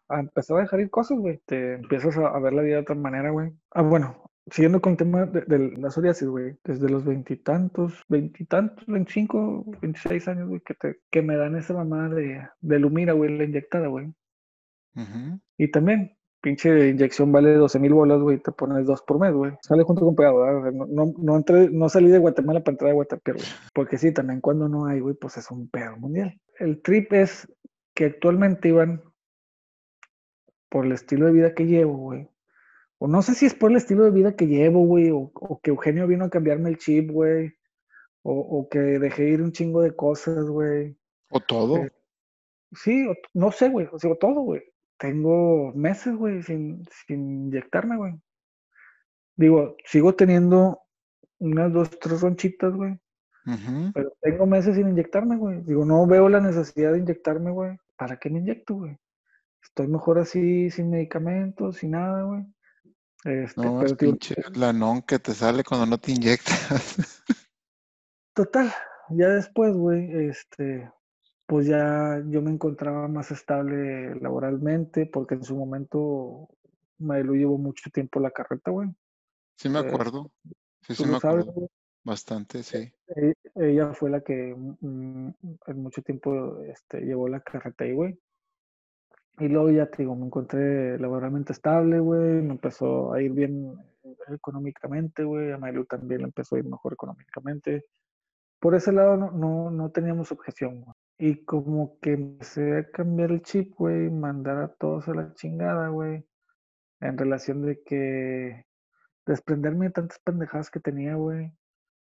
a- 0.08 0.20
empezar 0.20 0.58
a 0.58 0.62
dejar 0.62 0.80
ir 0.80 0.90
cosas, 0.90 1.18
güey. 1.18 1.42
Te 1.46 1.74
empiezas 1.74 2.18
a 2.18 2.40
ver 2.40 2.54
la 2.54 2.62
vida 2.62 2.76
de 2.76 2.82
otra 2.82 2.96
manera, 2.96 3.32
güey. 3.32 3.52
Ah, 3.72 3.82
bueno, 3.82 4.31
siguiendo 4.52 4.80
con 4.82 4.92
el 4.92 4.98
tema 4.98 5.26
de, 5.26 5.42
de 5.42 5.78
la 5.78 5.90
psoriasis, 5.90 6.28
güey. 6.28 6.56
Desde 6.64 6.88
los 6.90 7.04
veintitantos, 7.04 8.04
veintitantos, 8.08 8.86
veinticinco, 8.86 9.66
veintiséis 9.82 10.28
años, 10.28 10.48
güey, 10.50 10.62
que, 10.62 10.76
te, 10.76 11.00
que 11.10 11.22
me 11.24 11.36
dan 11.38 11.56
esa 11.56 11.74
mamada 11.74 12.10
de, 12.10 12.48
de 12.60 12.80
Lumira, 12.80 13.14
güey, 13.14 13.36
la 13.36 13.46
inyectada, 13.46 13.88
güey. 13.88 14.14
Ujú. 14.96 15.40
Y 15.58 15.72
también, 15.72 16.16
pinche 16.42 16.90
inyección 16.90 17.32
vale 17.32 17.54
12 17.54 17.80
mil 17.80 17.94
bolas, 17.94 18.20
güey, 18.20 18.40
te 18.40 18.52
pones 18.52 18.86
dos 18.86 19.02
por 19.04 19.20
mes, 19.20 19.34
güey. 19.34 19.54
Sale 19.62 19.84
junto 19.84 20.04
con 20.06 20.16
pegado, 20.16 20.44
no, 20.72 20.86
no, 20.86 21.14
no, 21.18 21.36
entré- 21.38 21.70
no 21.72 21.88
salí 21.90 22.10
de 22.10 22.20
Guatemala 22.20 22.60
para 22.62 22.74
entrar 22.74 22.92
a 22.92 22.94
Guatepeor, 22.94 23.38
güey. 23.38 23.48
Porque 23.74 23.98
sí, 23.98 24.14
también 24.14 24.42
cuando 24.42 24.68
no 24.68 24.86
hay, 24.86 25.00
güey, 25.00 25.16
pues 25.16 25.38
es 25.38 25.50
un 25.50 25.70
pedo 25.70 25.96
mundial. 25.98 26.40
El 26.60 26.82
trip 26.82 27.14
es 27.14 27.48
que 27.96 28.06
actualmente, 28.06 28.70
Iván, 28.70 29.02
por 30.70 30.86
el 30.86 30.94
estilo 30.94 31.26
de 31.26 31.32
vida 31.34 31.54
que 31.54 31.66
llevo, 31.66 31.98
güey. 31.98 32.28
O 33.02 33.08
no 33.08 33.24
sé 33.24 33.34
si 33.34 33.48
es 33.48 33.56
por 33.56 33.72
el 33.72 33.78
estilo 33.78 34.04
de 34.04 34.12
vida 34.12 34.36
que 34.36 34.46
llevo, 34.46 34.86
güey, 34.86 35.10
o, 35.10 35.32
o 35.34 35.60
que 35.60 35.72
Eugenio 35.72 36.06
vino 36.06 36.26
a 36.26 36.30
cambiarme 36.30 36.70
el 36.70 36.78
chip, 36.78 37.10
güey. 37.10 37.52
O, 38.22 38.34
o 38.34 38.70
que 38.70 38.78
dejé 38.78 39.30
ir 39.30 39.42
un 39.42 39.52
chingo 39.52 39.82
de 39.82 39.96
cosas, 39.96 40.46
güey. 40.46 40.96
O 41.32 41.40
todo. 41.40 41.78
Eh, 41.78 41.92
Sí, 42.74 43.06
o 43.08 43.16
no 43.34 43.52
sé, 43.52 43.70
güey, 43.70 43.88
o 43.92 44.00
sea, 44.00 44.16
todo, 44.16 44.42
güey. 44.42 44.64
Tengo 44.98 45.74
meses, 45.74 46.16
güey, 46.16 46.42
sin, 46.44 46.86
sin 47.06 47.48
inyectarme, 47.48 47.98
güey. 47.98 48.14
Digo, 49.36 49.76
sigo 49.86 50.16
teniendo 50.16 50.80
unas 51.40 51.74
dos, 51.74 51.90
tres 52.00 52.22
ronchitas, 52.22 52.74
güey, 52.74 52.98
pero 53.94 54.14
tengo 54.22 54.46
meses 54.46 54.76
sin 54.76 54.88
inyectarme, 54.88 55.36
güey. 55.38 55.62
Digo, 55.62 55.84
no 55.84 56.06
veo 56.06 56.30
la 56.30 56.40
necesidad 56.40 56.94
de 56.94 57.00
inyectarme, 57.00 57.52
güey. 57.52 57.78
¿Para 57.98 58.18
qué 58.18 58.30
me 58.30 58.40
inyecto, 58.40 58.76
güey? 58.76 58.98
Estoy 59.64 59.88
mejor 59.88 60.20
así, 60.20 60.70
sin 60.70 60.92
medicamentos, 60.92 61.78
sin 61.78 61.92
nada, 61.92 62.24
güey. 62.24 62.46
Este, 63.24 63.62
No, 63.62 63.82
es 63.82 63.84
pero, 63.84 63.96
tío, 63.98 64.10
pinche 64.12 64.36
lanón 64.56 65.02
que 65.04 65.20
te 65.20 65.34
sale 65.34 65.64
cuando 65.64 65.86
no 65.86 65.98
te 65.98 66.12
inyectas. 66.12 66.96
total, 68.34 68.72
ya 69.12 69.30
después, 69.30 69.74
güey, 69.76 70.30
este, 70.30 70.92
pues 71.46 71.68
ya 71.68 72.22
yo 72.30 72.42
me 72.42 72.52
encontraba 72.52 73.08
más 73.08 73.30
estable 73.32 74.16
laboralmente, 74.16 75.06
porque 75.06 75.36
en 75.36 75.44
su 75.44 75.56
momento 75.56 76.50
Marilu 76.98 77.36
llevó 77.36 77.58
mucho 77.58 77.90
tiempo 77.92 78.20
la 78.20 78.32
carreta, 78.32 78.72
güey. 78.72 78.90
Sí 79.58 79.70
me 79.70 79.80
Eh, 79.80 79.88
acuerdo. 79.88 80.32
Sí, 80.82 81.06
me 81.06 81.20
sabes, 81.20 81.46
acuerdo. 81.48 81.70
Bastante, 82.04 82.64
sí. 82.64 82.92
E- 83.16 83.34
Ella 83.56 83.94
fue 83.94 84.10
la 84.10 84.22
que 84.22 84.56
mm, 84.56 85.30
en 85.68 85.84
mucho 85.84 86.02
tiempo 86.02 86.62
este, 86.64 87.02
llevó 87.02 87.28
la 87.28 87.42
carreta 87.42 87.84
ahí, 87.84 87.94
güey. 87.94 88.18
Y 89.42 89.48
luego 89.48 89.72
ya 89.72 89.88
te 89.88 90.04
digo, 90.04 90.16
me 90.16 90.28
encontré 90.28 91.00
laboralmente 91.00 91.52
estable, 91.52 92.00
güey. 92.00 92.44
Me 92.44 92.52
empezó 92.52 93.12
a 93.12 93.24
ir 93.24 93.32
bien 93.32 93.76
económicamente, 94.28 95.24
güey. 95.24 95.52
A 95.52 95.58
Marilu 95.58 95.86
también 95.86 96.22
le 96.22 96.26
empezó 96.28 96.56
a 96.56 96.60
ir 96.60 96.66
mejor 96.66 96.94
económicamente. 96.94 97.86
Por 98.60 98.76
ese 98.76 98.92
lado 98.92 99.18
no, 99.18 99.32
no, 99.32 99.72
no 99.72 99.90
teníamos 99.90 100.32
objeción, 100.32 100.82
güey. 100.82 100.96
Y 101.18 101.44
como 101.44 102.00
que 102.02 102.14
empecé 102.14 102.78
a 102.78 102.92
cambiar 102.92 103.32
el 103.32 103.42
chip, 103.42 103.74
güey, 103.76 104.12
mandar 104.12 104.58
a 104.60 104.68
todos 104.68 105.08
a 105.08 105.16
la 105.16 105.34
chingada, 105.34 105.88
güey. 105.88 106.24
En 107.00 107.18
relación 107.18 107.64
de 107.64 107.82
que 107.82 108.66
desprenderme 109.26 109.88
de 109.88 109.92
tantas 109.94 110.20
pendejadas 110.20 110.70
que 110.70 110.80
tenía, 110.80 111.16
güey. 111.16 111.52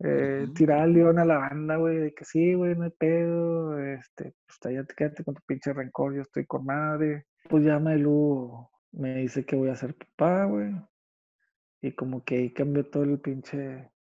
Eh, 0.01 0.43
Ujú. 0.45 0.55
tirar 0.55 0.81
al 0.81 0.93
león 0.93 1.19
a 1.19 1.25
la 1.25 1.39
banda, 1.39 1.77
güey, 1.77 1.99
de 1.99 2.15
que 2.15 2.25
sí, 2.25 2.55
güey, 2.55 2.75
no 2.75 2.85
hay 2.85 2.91
pedo, 2.91 3.79
este, 3.79 4.35
pues 4.47 4.75
ya 4.75 4.85
te 4.85 4.95
quédate 4.95 5.25
con 5.25 5.35
tu 5.35 5.43
pinche 5.47 5.73
rencor, 5.73 6.15
yo 6.15 6.23
estoy 6.23 6.47
con 6.47 6.65
madre. 6.65 7.27
Pues 7.49 7.65
ya 7.65 7.79
Melu 7.79 8.69
me 8.93 9.15
dice 9.17 9.45
que 9.45 9.57
voy 9.57 9.71
a 9.71 9.77
ser 9.77 9.95
papá, 9.95 10.45
güey. 10.47 10.75
Y 11.81 11.93
como 11.93 12.25
que 12.25 12.37
ahí 12.37 12.53
cambió 12.53 12.89
todo 12.89 13.05
el 13.05 13.21
pinche, 13.21 13.91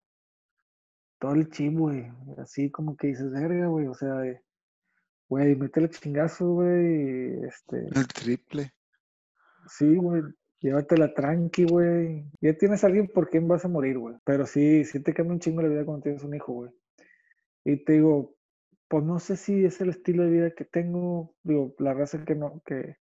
todo 1.21 1.33
el 1.35 1.49
chip, 1.51 1.77
güey. 1.77 2.11
Así 2.39 2.71
como 2.71 2.97
que 2.97 3.09
dices, 3.09 3.31
verga, 3.31 3.67
güey, 3.67 3.87
o 3.87 3.95
sea, 3.95 4.15
de, 4.15 4.41
güey, 5.29 5.55
métele 5.55 5.91
chingazo, 5.91 6.55
güey, 6.55 7.45
este, 7.45 7.87
El 7.95 8.09
triple. 8.09 8.73
Sí, 9.69 9.97
güey. 9.97 10.23
Llévatela 10.65 11.13
tranqui, 11.13 11.67
güey. 11.67 12.25
Ya 12.41 12.57
tienes 12.57 12.83
a 12.83 12.87
alguien 12.87 13.07
por 13.09 13.29
quien 13.29 13.47
vas 13.47 13.67
a 13.67 13.69
morir, 13.69 13.99
güey. 13.99 14.17
Pero 14.25 14.47
sí, 14.47 14.87
sí 14.87 14.99
te 14.99 15.13
cambia 15.13 15.35
un 15.35 15.39
chingo 15.39 15.61
la 15.61 15.69
vida 15.69 15.85
cuando 15.85 16.05
tienes 16.05 16.25
un 16.25 16.35
hijo, 16.35 16.55
güey. 16.55 16.71
Y 17.67 17.85
te 17.85 17.93
digo, 17.93 18.35
pues 18.89 19.05
no 19.05 19.19
sé 19.19 19.37
si 19.37 19.67
es 19.67 19.79
el 19.83 19.91
estilo 19.91 20.23
de 20.23 20.31
vida 20.31 20.51
que 20.53 20.65
tengo. 20.65 21.35
Digo, 21.43 21.75
la 21.81 21.93
raza 21.93 22.25
que 22.25 22.35
no, 22.35 22.63
que, 22.65 22.97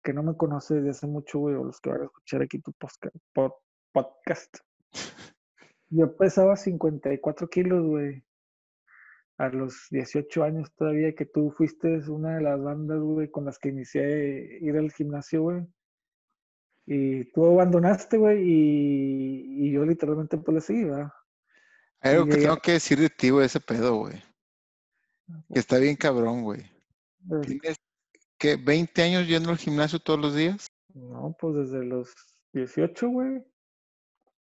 que 0.00 0.12
no 0.12 0.22
me 0.22 0.36
conoce 0.36 0.76
desde 0.76 0.90
hace 0.90 1.08
mucho, 1.08 1.40
güey, 1.40 1.56
o 1.56 1.64
los 1.64 1.80
que 1.80 1.90
van 1.90 2.02
a 2.02 2.04
escuchar 2.04 2.42
aquí 2.42 2.60
tu 2.60 2.72
podcast. 2.72 4.58
Yo 5.90 6.16
pesaba 6.16 6.54
54 6.54 7.48
kilos, 7.48 7.84
güey. 7.84 8.22
A 9.38 9.48
los 9.48 9.88
18 9.90 10.44
años 10.44 10.72
todavía 10.76 11.16
que 11.16 11.26
tú 11.26 11.50
fuiste 11.50 11.98
una 12.08 12.36
de 12.36 12.42
las 12.42 12.62
bandas, 12.62 13.00
güey, 13.00 13.28
con 13.28 13.44
las 13.46 13.58
que 13.58 13.70
inicié 13.70 14.04
a 14.04 14.64
ir 14.64 14.76
al 14.76 14.92
gimnasio, 14.92 15.42
güey. 15.42 15.66
Y 16.86 17.24
tú 17.32 17.46
abandonaste, 17.46 18.18
güey, 18.18 18.42
y, 18.42 19.66
y 19.66 19.72
yo 19.72 19.84
literalmente 19.84 20.36
pues 20.36 20.54
le 20.54 20.60
seguí, 20.60 20.84
¿verdad? 20.84 21.12
Hay 22.00 22.14
algo 22.14 22.26
que 22.26 22.32
llegué 22.32 22.44
tengo 22.44 22.56
que 22.56 22.72
decir 22.72 22.98
de 22.98 23.08
ti, 23.08 23.30
güey, 23.30 23.46
ese 23.46 23.60
pedo, 23.60 23.96
güey. 23.96 24.20
Que 25.52 25.60
está 25.60 25.78
bien 25.78 25.96
cabrón, 25.96 26.42
güey. 26.42 26.60
Eh, 26.60 27.40
¿Tienes, 27.46 27.76
qué, 28.38 28.56
20 28.56 29.02
años 29.02 29.28
yendo 29.28 29.50
al 29.50 29.58
gimnasio 29.58 30.00
todos 30.00 30.18
los 30.18 30.34
días? 30.34 30.66
No, 30.94 31.36
pues 31.38 31.54
desde 31.54 31.84
los 31.84 32.12
18, 32.52 33.08
güey. 33.08 33.44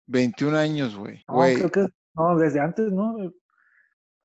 21 0.08 0.58
años, 0.58 0.96
güey. 0.96 1.24
No, 1.28 1.36
Güey, 1.36 1.56
creo 1.56 1.72
que, 1.72 1.88
no, 2.16 2.38
desde 2.38 2.60
antes, 2.60 2.92
¿no? 2.92 3.16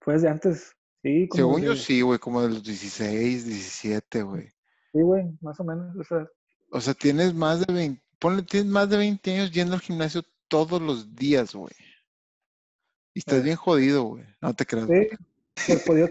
Fue 0.00 0.14
desde 0.14 0.28
antes, 0.28 0.74
sí, 1.02 1.28
como 1.28 1.36
según 1.36 1.62
yo 1.62 1.76
sí, 1.76 2.00
güey, 2.00 2.18
como 2.18 2.42
de 2.42 2.48
los 2.48 2.64
16, 2.64 3.44
17, 3.44 4.22
güey. 4.22 4.48
Sí, 4.92 5.02
güey, 5.02 5.24
más 5.40 5.60
o 5.60 5.64
menos, 5.64 5.94
o 5.96 6.04
sea, 6.04 6.26
O 6.72 6.80
sea, 6.80 6.94
tienes 6.94 7.34
más 7.34 7.64
de 7.64 7.72
20, 7.72 8.02
ponle, 8.18 8.42
tienes 8.42 8.70
más 8.70 8.88
de 8.90 8.96
20 8.98 9.32
años 9.34 9.50
yendo 9.52 9.74
al 9.74 9.80
gimnasio 9.80 10.22
todos 10.48 10.80
los 10.80 11.14
días, 11.14 11.54
güey. 11.54 11.74
Y 13.14 13.20
estás 13.20 13.38
Eh. 13.40 13.42
bien 13.42 13.56
jodido, 13.56 14.02
güey. 14.04 14.24
No 14.40 14.54
te 14.54 14.66
creas. 14.66 14.86
sí, 15.56 15.72
por 15.72 15.84
podido- 15.84 16.08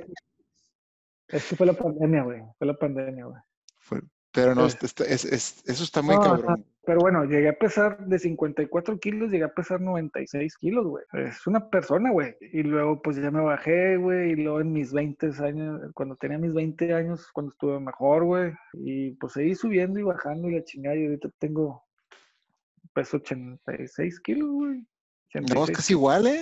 Es 1.27 1.49
que 1.49 1.55
fue 1.55 1.65
la 1.65 1.73
pandemia, 1.73 2.23
güey, 2.23 2.41
fue 2.57 2.67
la 2.67 2.73
pandemia, 2.75 3.25
güey. 3.25 3.37
Fue- 3.79 4.01
pero 4.31 4.53
no, 4.55 4.65
Eh. 4.65 4.67
está- 4.67 4.85
está- 4.85 5.05
es- 5.05 5.25
es- 5.25 5.63
eso 5.67 5.83
está 5.83 6.01
muy 6.01 6.15
No, 6.15 6.21
cabrón. 6.21 6.65
Pero 6.87 6.99
bueno, 6.99 7.25
llegué 7.25 7.49
a 7.49 7.57
pesar 7.57 8.05
de 8.05 8.19
54 8.19 8.99
kilos, 8.99 9.31
llegué 9.31 9.45
a 9.45 9.53
pesar 9.53 9.81
96 9.81 10.55
kilos, 10.55 10.85
güey. 10.85 11.03
Es 11.13 11.47
una 11.47 11.67
persona, 11.71 12.11
güey. 12.11 12.35
Y 12.41 12.61
luego 12.61 13.01
pues 13.01 13.17
ya 13.17 13.31
me 13.31 13.41
bajé, 13.41 13.97
güey. 13.97 14.33
Y 14.33 14.35
luego 14.35 14.61
en 14.61 14.71
mis 14.71 14.93
20 14.93 15.31
años, 15.43 15.81
cuando 15.95 16.15
tenía 16.15 16.37
mis 16.37 16.53
20 16.53 16.93
años, 16.93 17.27
cuando 17.33 17.53
estuve 17.53 17.79
mejor, 17.79 18.25
güey. 18.25 18.53
Y 18.73 19.11
pues 19.13 19.33
seguí 19.33 19.55
subiendo 19.55 19.99
y 19.99 20.03
bajando 20.03 20.47
y 20.47 20.55
la 20.55 20.63
chingada. 20.63 20.95
Y 20.95 21.05
ahorita 21.05 21.29
tengo 21.39 21.84
peso 22.95 23.17
86 23.17 24.19
kilos, 24.21 24.49
güey. 24.49 24.87
Andamos 25.33 25.69
86 25.69 25.77
casi 25.77 25.93
igual, 25.93 26.27
¿eh? 26.27 26.41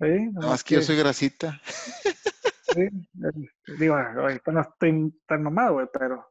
Sí, 0.00 0.30
Nada 0.32 0.48
más 0.48 0.64
que 0.64 0.74
yo 0.74 0.82
soy 0.82 0.96
grasita. 0.96 1.58
sí, 2.74 2.88
digo, 3.78 3.94
ahorita 3.94 4.52
no 4.52 4.60
estoy 4.60 5.14
tan 5.26 5.42
mamado, 5.42 5.74
güey, 5.74 5.86
pero 5.92 6.26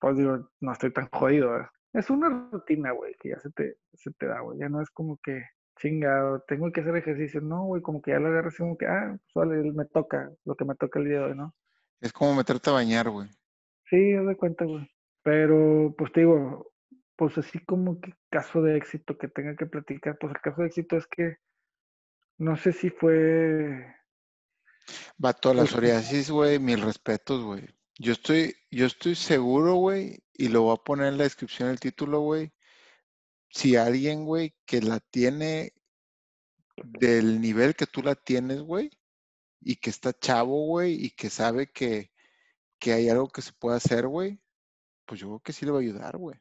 pues 0.00 0.16
digo, 0.16 0.50
no 0.60 0.72
estoy 0.72 0.92
tan 0.92 1.08
jodido, 1.10 1.50
güey. 1.50 1.62
Es 1.92 2.10
una 2.10 2.48
rutina, 2.50 2.92
güey, 2.92 3.14
que 3.20 3.30
ya 3.30 3.40
se 3.40 3.50
te, 3.50 3.78
se 3.94 4.10
te 4.12 4.26
da, 4.26 4.40
güey. 4.40 4.58
Ya 4.58 4.68
no 4.68 4.82
es 4.82 4.90
como 4.90 5.18
que, 5.22 5.42
chingado, 5.80 6.40
tengo 6.48 6.70
que 6.72 6.80
hacer 6.80 6.96
ejercicio. 6.96 7.40
No, 7.40 7.64
güey, 7.64 7.82
como 7.82 8.02
que 8.02 8.10
ya 8.10 8.18
lo 8.18 8.28
agarras 8.28 8.56
como 8.56 8.76
que, 8.76 8.86
ah, 8.86 9.16
pues 9.32 9.48
vale, 9.48 9.72
me 9.72 9.84
toca, 9.84 10.30
lo 10.44 10.54
que 10.56 10.64
me 10.64 10.74
toca 10.74 10.98
el 10.98 11.06
día 11.06 11.18
de 11.18 11.24
hoy, 11.24 11.36
¿no? 11.36 11.54
Es 12.00 12.12
como 12.12 12.34
meterte 12.34 12.70
a 12.70 12.74
bañar, 12.74 13.08
güey. 13.08 13.28
Sí, 13.88 14.14
haz 14.14 14.26
de 14.26 14.36
cuenta, 14.36 14.64
güey. 14.64 14.90
Pero, 15.22 15.94
pues 15.96 16.12
te 16.12 16.20
digo, 16.20 16.72
pues 17.16 17.36
así 17.38 17.58
como 17.64 18.00
que 18.00 18.14
caso 18.30 18.62
de 18.62 18.76
éxito 18.76 19.16
que 19.18 19.28
tenga 19.28 19.56
que 19.56 19.66
platicar, 19.66 20.18
pues 20.18 20.34
el 20.34 20.40
caso 20.40 20.60
de 20.62 20.68
éxito 20.68 20.96
es 20.96 21.06
que 21.06 21.38
no 22.38 22.56
sé 22.56 22.72
si 22.72 22.90
fue 22.90 23.94
Vato, 25.16 25.52
la 25.54 25.62
Pues- 25.62 25.70
psoriasis, 25.70 26.30
güey, 26.30 26.58
mil 26.58 26.80
respetos, 26.82 27.42
güey. 27.42 27.66
Yo 27.98 28.12
estoy, 28.12 28.54
yo 28.70 28.86
estoy 28.86 29.14
seguro, 29.14 29.74
güey, 29.76 30.22
y 30.34 30.48
lo 30.48 30.62
voy 30.62 30.74
a 30.74 30.84
poner 30.84 31.08
en 31.08 31.18
la 31.18 31.24
descripción 31.24 31.68
del 31.70 31.80
título, 31.80 32.20
güey. 32.20 32.52
Si 33.48 33.74
alguien, 33.76 34.24
güey, 34.26 34.54
que 34.66 34.82
la 34.82 35.00
tiene 35.00 35.72
del 36.76 37.40
nivel 37.40 37.74
que 37.74 37.86
tú 37.86 38.02
la 38.02 38.14
tienes, 38.14 38.60
güey, 38.60 38.90
y 39.60 39.76
que 39.76 39.88
está 39.88 40.12
chavo, 40.12 40.66
güey, 40.66 40.92
y 41.06 41.10
que 41.10 41.30
sabe 41.30 41.72
que, 41.72 42.12
que 42.78 42.92
hay 42.92 43.08
algo 43.08 43.28
que 43.28 43.40
se 43.40 43.54
puede 43.54 43.78
hacer, 43.78 44.06
güey, 44.06 44.38
pues 45.06 45.18
yo 45.20 45.28
creo 45.28 45.40
que 45.40 45.52
sí 45.54 45.64
le 45.64 45.72
va 45.72 45.78
a 45.78 45.80
ayudar, 45.80 46.18
güey. 46.18 46.38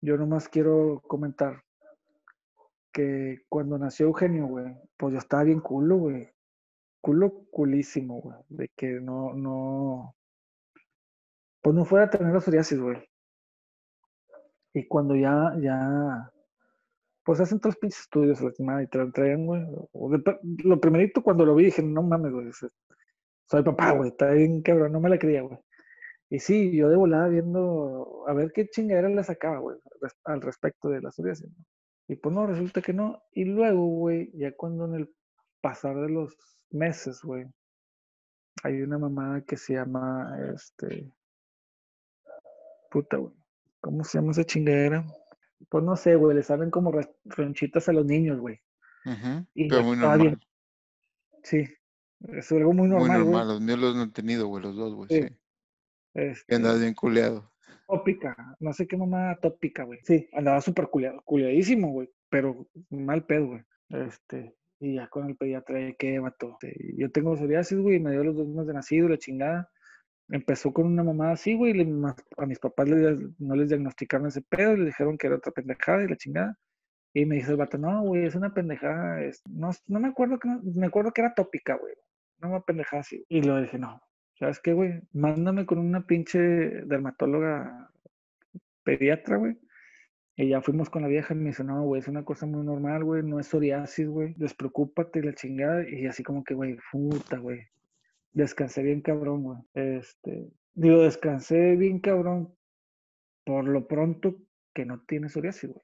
Yo 0.00 0.16
nomás 0.16 0.48
quiero 0.48 1.02
comentar 1.06 1.62
que 2.92 3.42
cuando 3.48 3.78
nació 3.78 4.06
Eugenio, 4.06 4.46
güey, 4.46 4.76
pues 4.96 5.12
yo 5.12 5.18
estaba 5.18 5.44
bien 5.44 5.60
culo, 5.60 5.96
güey. 5.96 6.28
Culo 7.00 7.44
culísimo, 7.50 8.20
güey. 8.20 8.36
De 8.48 8.68
que 8.76 9.00
no, 9.00 9.34
no. 9.34 10.14
Pues 11.62 11.74
no 11.74 11.84
fuera 11.84 12.06
a 12.06 12.10
tener 12.10 12.32
la 12.32 12.40
psoriasis, 12.40 12.78
güey. 12.80 13.08
Y 14.72 14.86
cuando 14.86 15.16
ya, 15.16 15.54
ya. 15.60 16.32
Pues 17.24 17.40
hacen 17.40 17.60
los 17.62 17.76
pinches 17.76 18.00
estudios, 18.00 18.40
la 18.40 18.82
y 18.82 18.86
te 18.86 18.98
lo 18.98 19.04
entregan, 19.04 19.46
güey. 19.46 19.66
Lo 20.64 20.80
primerito 20.80 21.22
cuando 21.22 21.44
lo 21.44 21.54
vi 21.54 21.66
dije, 21.66 21.82
no 21.82 22.02
mames, 22.02 22.32
güey. 22.32 22.50
Soy 23.50 23.62
papá, 23.62 23.92
güey. 23.92 24.10
Está 24.10 24.30
bien 24.30 24.62
cabrón, 24.62 24.92
no 24.92 25.00
me 25.00 25.10
la 25.10 25.18
creía, 25.18 25.42
güey. 25.42 25.58
Y 26.30 26.38
sí, 26.40 26.76
yo 26.76 26.88
de 26.90 26.96
volada 26.96 27.28
viendo 27.28 28.24
a 28.26 28.34
ver 28.34 28.52
qué 28.52 28.68
chingadera 28.68 29.08
le 29.08 29.24
sacaba, 29.24 29.58
güey, 29.60 29.78
al 30.24 30.42
respecto 30.42 30.88
de 30.90 31.00
la 31.00 31.10
psoriasis, 31.10 31.48
¿no? 31.50 31.64
Y 32.08 32.16
pues 32.16 32.34
no, 32.34 32.46
resulta 32.46 32.80
que 32.82 32.92
no. 32.92 33.22
Y 33.32 33.44
luego, 33.44 33.86
güey, 33.86 34.30
ya 34.34 34.52
cuando 34.56 34.86
en 34.86 34.94
el 34.94 35.14
pasar 35.60 35.96
de 35.96 36.08
los 36.10 36.36
meses, 36.70 37.20
güey, 37.22 37.46
hay 38.62 38.82
una 38.82 38.98
mamada 38.98 39.42
que 39.42 39.56
se 39.56 39.74
llama, 39.74 40.36
este, 40.54 41.10
puta, 42.90 43.16
güey, 43.18 43.32
¿cómo 43.80 44.04
se 44.04 44.18
llama 44.18 44.32
esa 44.32 44.44
chingadera? 44.44 45.04
Pues 45.70 45.84
no 45.84 45.96
sé, 45.96 46.14
güey, 46.16 46.36
le 46.36 46.42
salen 46.42 46.70
como 46.70 46.92
ronchitas 47.24 47.88
a 47.88 47.92
los 47.92 48.04
niños, 48.06 48.38
güey. 48.40 48.58
Ujú, 49.04 49.46
Y 49.54 49.68
Pero 49.68 49.82
muy 49.82 49.96
normal. 49.96 50.18
bien. 50.18 50.40
Sí, 51.42 51.64
es 52.20 52.52
algo 52.52 52.72
muy 52.72 52.88
Muy 52.88 52.98
normal, 52.98 53.24
güey. 53.24 53.32
normal. 53.32 53.48
Los 53.48 53.60
míos 53.60 53.78
los 53.78 53.96
han 53.96 54.12
tenido, 54.12 54.46
güey, 54.48 54.62
los 54.62 54.76
dos, 54.76 54.94
güey, 54.94 55.08
Sí. 55.10 55.22
sí. 55.22 55.28
Este, 56.14 56.54
andas 56.54 56.80
bien 56.80 56.94
culeado. 56.94 57.52
tópica, 57.86 58.56
no 58.60 58.72
sé 58.72 58.86
qué 58.86 58.96
mamá 58.96 59.36
tópica, 59.40 59.84
güey. 59.84 60.00
Sí, 60.04 60.28
andaba 60.32 60.60
súper 60.60 60.88
culiado, 60.88 61.22
culiadísimo, 61.24 61.90
güey, 61.90 62.10
pero 62.28 62.66
mal 62.90 63.24
pedo, 63.24 63.46
güey. 63.48 63.62
Este, 63.90 64.54
y 64.80 64.94
ya 64.96 65.08
con 65.08 65.28
el 65.28 65.36
pediatra, 65.36 65.78
qué 65.98 66.18
vato. 66.18 66.58
Este, 66.60 66.76
Yo 66.96 67.10
tengo 67.10 67.36
psoriasis, 67.36 67.78
güey, 67.78 67.98
me 68.00 68.10
dio 68.12 68.24
los 68.24 68.36
dos 68.36 68.46
meses 68.48 68.66
de 68.68 68.74
nacido, 68.74 69.08
la 69.08 69.16
chingada. 69.18 69.70
Empezó 70.30 70.72
con 70.74 70.86
una 70.86 71.02
mamá 71.02 71.30
así, 71.32 71.54
güey, 71.54 71.72
a 72.36 72.46
mis 72.46 72.58
papás 72.58 72.88
les- 72.88 73.18
no 73.40 73.56
les 73.56 73.70
diagnosticaron 73.70 74.26
ese 74.26 74.42
pedo, 74.42 74.76
les 74.76 74.86
dijeron 74.86 75.16
que 75.16 75.26
era 75.26 75.36
otra 75.36 75.52
pendejada 75.52 76.04
y 76.04 76.08
la 76.08 76.16
chingada. 76.16 76.58
Y 77.14 77.24
me 77.24 77.36
dice 77.36 77.52
el 77.52 77.56
vato, 77.56 77.78
no, 77.78 78.02
güey, 78.02 78.26
es 78.26 78.34
una 78.34 78.52
pendejada, 78.52 79.22
es- 79.22 79.40
no, 79.48 79.70
no 79.86 80.00
me 80.00 80.08
acuerdo 80.08 80.38
que, 80.38 80.48
no- 80.48 80.60
me 80.62 80.86
acuerdo 80.86 81.12
que 81.12 81.22
era 81.22 81.32
tópica, 81.34 81.76
güey, 81.76 81.94
no 82.40 82.50
una 82.50 82.60
pendejada 82.60 83.00
así. 83.00 83.24
Y 83.30 83.40
lo 83.40 83.58
dije, 83.60 83.78
no, 83.78 83.98
¿sabes 84.38 84.60
qué, 84.60 84.72
güey? 84.72 85.00
Mándame 85.12 85.66
con 85.66 85.78
una 85.78 86.06
pinche 86.06 86.38
dermatóloga 86.38 87.90
pediatra, 88.84 89.36
güey. 89.36 89.58
Y 90.36 90.48
ya 90.50 90.60
fuimos 90.60 90.88
con 90.88 91.02
la 91.02 91.08
vieja 91.08 91.34
y 91.34 91.36
me 91.36 91.48
dice, 91.48 91.64
no, 91.64 91.82
güey, 91.82 92.00
es 92.00 92.06
una 92.06 92.24
cosa 92.24 92.46
muy 92.46 92.64
normal, 92.64 93.02
güey, 93.02 93.24
no 93.24 93.40
es 93.40 93.48
psoriasis, 93.48 94.08
güey, 94.08 94.34
despreocúpate 94.36 95.22
la 95.22 95.34
chingada. 95.34 95.88
Y 95.88 96.06
así 96.06 96.22
como 96.22 96.44
que, 96.44 96.54
güey, 96.54 96.76
puta, 96.92 97.38
güey. 97.38 97.60
Descansé 98.32 98.82
bien 98.82 99.00
cabrón, 99.00 99.42
güey. 99.42 99.58
Este, 99.74 100.48
digo, 100.74 101.02
descansé 101.02 101.74
bien 101.74 101.98
cabrón 101.98 102.54
por 103.44 103.64
lo 103.64 103.88
pronto 103.88 104.36
que 104.72 104.84
no 104.84 105.00
tiene 105.00 105.28
psoriasis, 105.28 105.70
güey. 105.70 105.82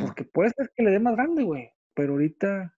Porque 0.00 0.24
puede 0.24 0.50
ser 0.50 0.70
que 0.76 0.82
le 0.82 0.90
dé 0.90 0.98
más 0.98 1.14
grande, 1.14 1.44
güey. 1.44 1.70
Pero 1.94 2.12
ahorita, 2.12 2.74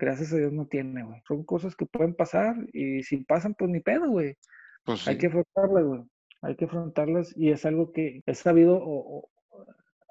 gracias 0.00 0.32
a 0.32 0.36
Dios, 0.36 0.52
no 0.52 0.66
tiene, 0.66 1.04
güey. 1.04 1.20
Son 1.28 1.44
cosas 1.44 1.76
que 1.76 1.86
pueden 1.86 2.14
pasar 2.14 2.56
y 2.72 3.02
si 3.02 3.18
pasan, 3.24 3.54
pues 3.54 3.70
ni 3.70 3.80
pedo, 3.80 4.08
güey. 4.10 4.36
Pues 4.84 5.06
Hay 5.06 5.18
que 5.18 5.26
afrontarlas, 5.28 5.84
güey. 5.84 6.02
Hay 6.42 6.56
que 6.56 6.64
afrontarlas 6.64 7.36
y 7.36 7.50
es 7.50 7.64
algo 7.66 7.92
que 7.92 8.22
he 8.26 8.34
sabido 8.34 8.76
o- 8.76 9.20
o 9.52 9.66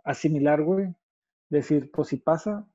asimilar, 0.06 0.62
güey. 0.62 0.88
Decir, 1.50 1.90
pues 1.92 2.10
si 2.10 2.18
pasa, 2.18 2.68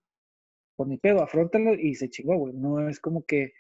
pues 0.77 0.88
ni 0.88 0.98
pedo, 0.98 1.22
afrontalo 1.22 1.74
y 1.74 1.94
se 1.94 2.11
chingó, 2.11 2.37
güey. 2.37 2.53
No 2.55 2.88
es 2.88 2.98
como 3.00 3.24
que 3.24 3.53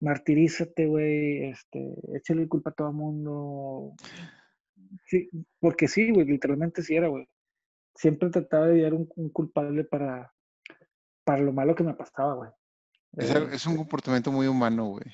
martirízate, 0.00 0.86
güey, 0.86 1.44
este, 1.50 1.94
échale 2.14 2.46
culpa 2.46 2.70
a 2.70 2.74
todo 2.74 2.88
el 2.90 2.94
mundo. 2.94 3.94
Sí, 5.06 5.28
porque 5.58 5.88
sí, 5.88 6.10
güey, 6.12 6.26
literalmente 6.26 6.82
sí 6.82 6.94
era, 6.94 7.08
güey. 7.08 7.26
Siempre 7.94 8.30
trataba 8.30 8.66
de 8.68 8.74
hallar 8.80 8.94
un, 8.94 9.08
un 9.16 9.30
culpable 9.30 9.84
para, 9.84 10.32
para 11.24 11.42
lo 11.42 11.52
malo 11.52 11.74
que 11.74 11.82
me 11.84 11.94
pasaba, 11.94 12.34
güey. 12.34 12.50
Es, 13.16 13.66
un 13.66 13.76
comportamiento 13.76 14.30
muy 14.30 14.46
humano, 14.46 14.86
güey. 14.86 15.06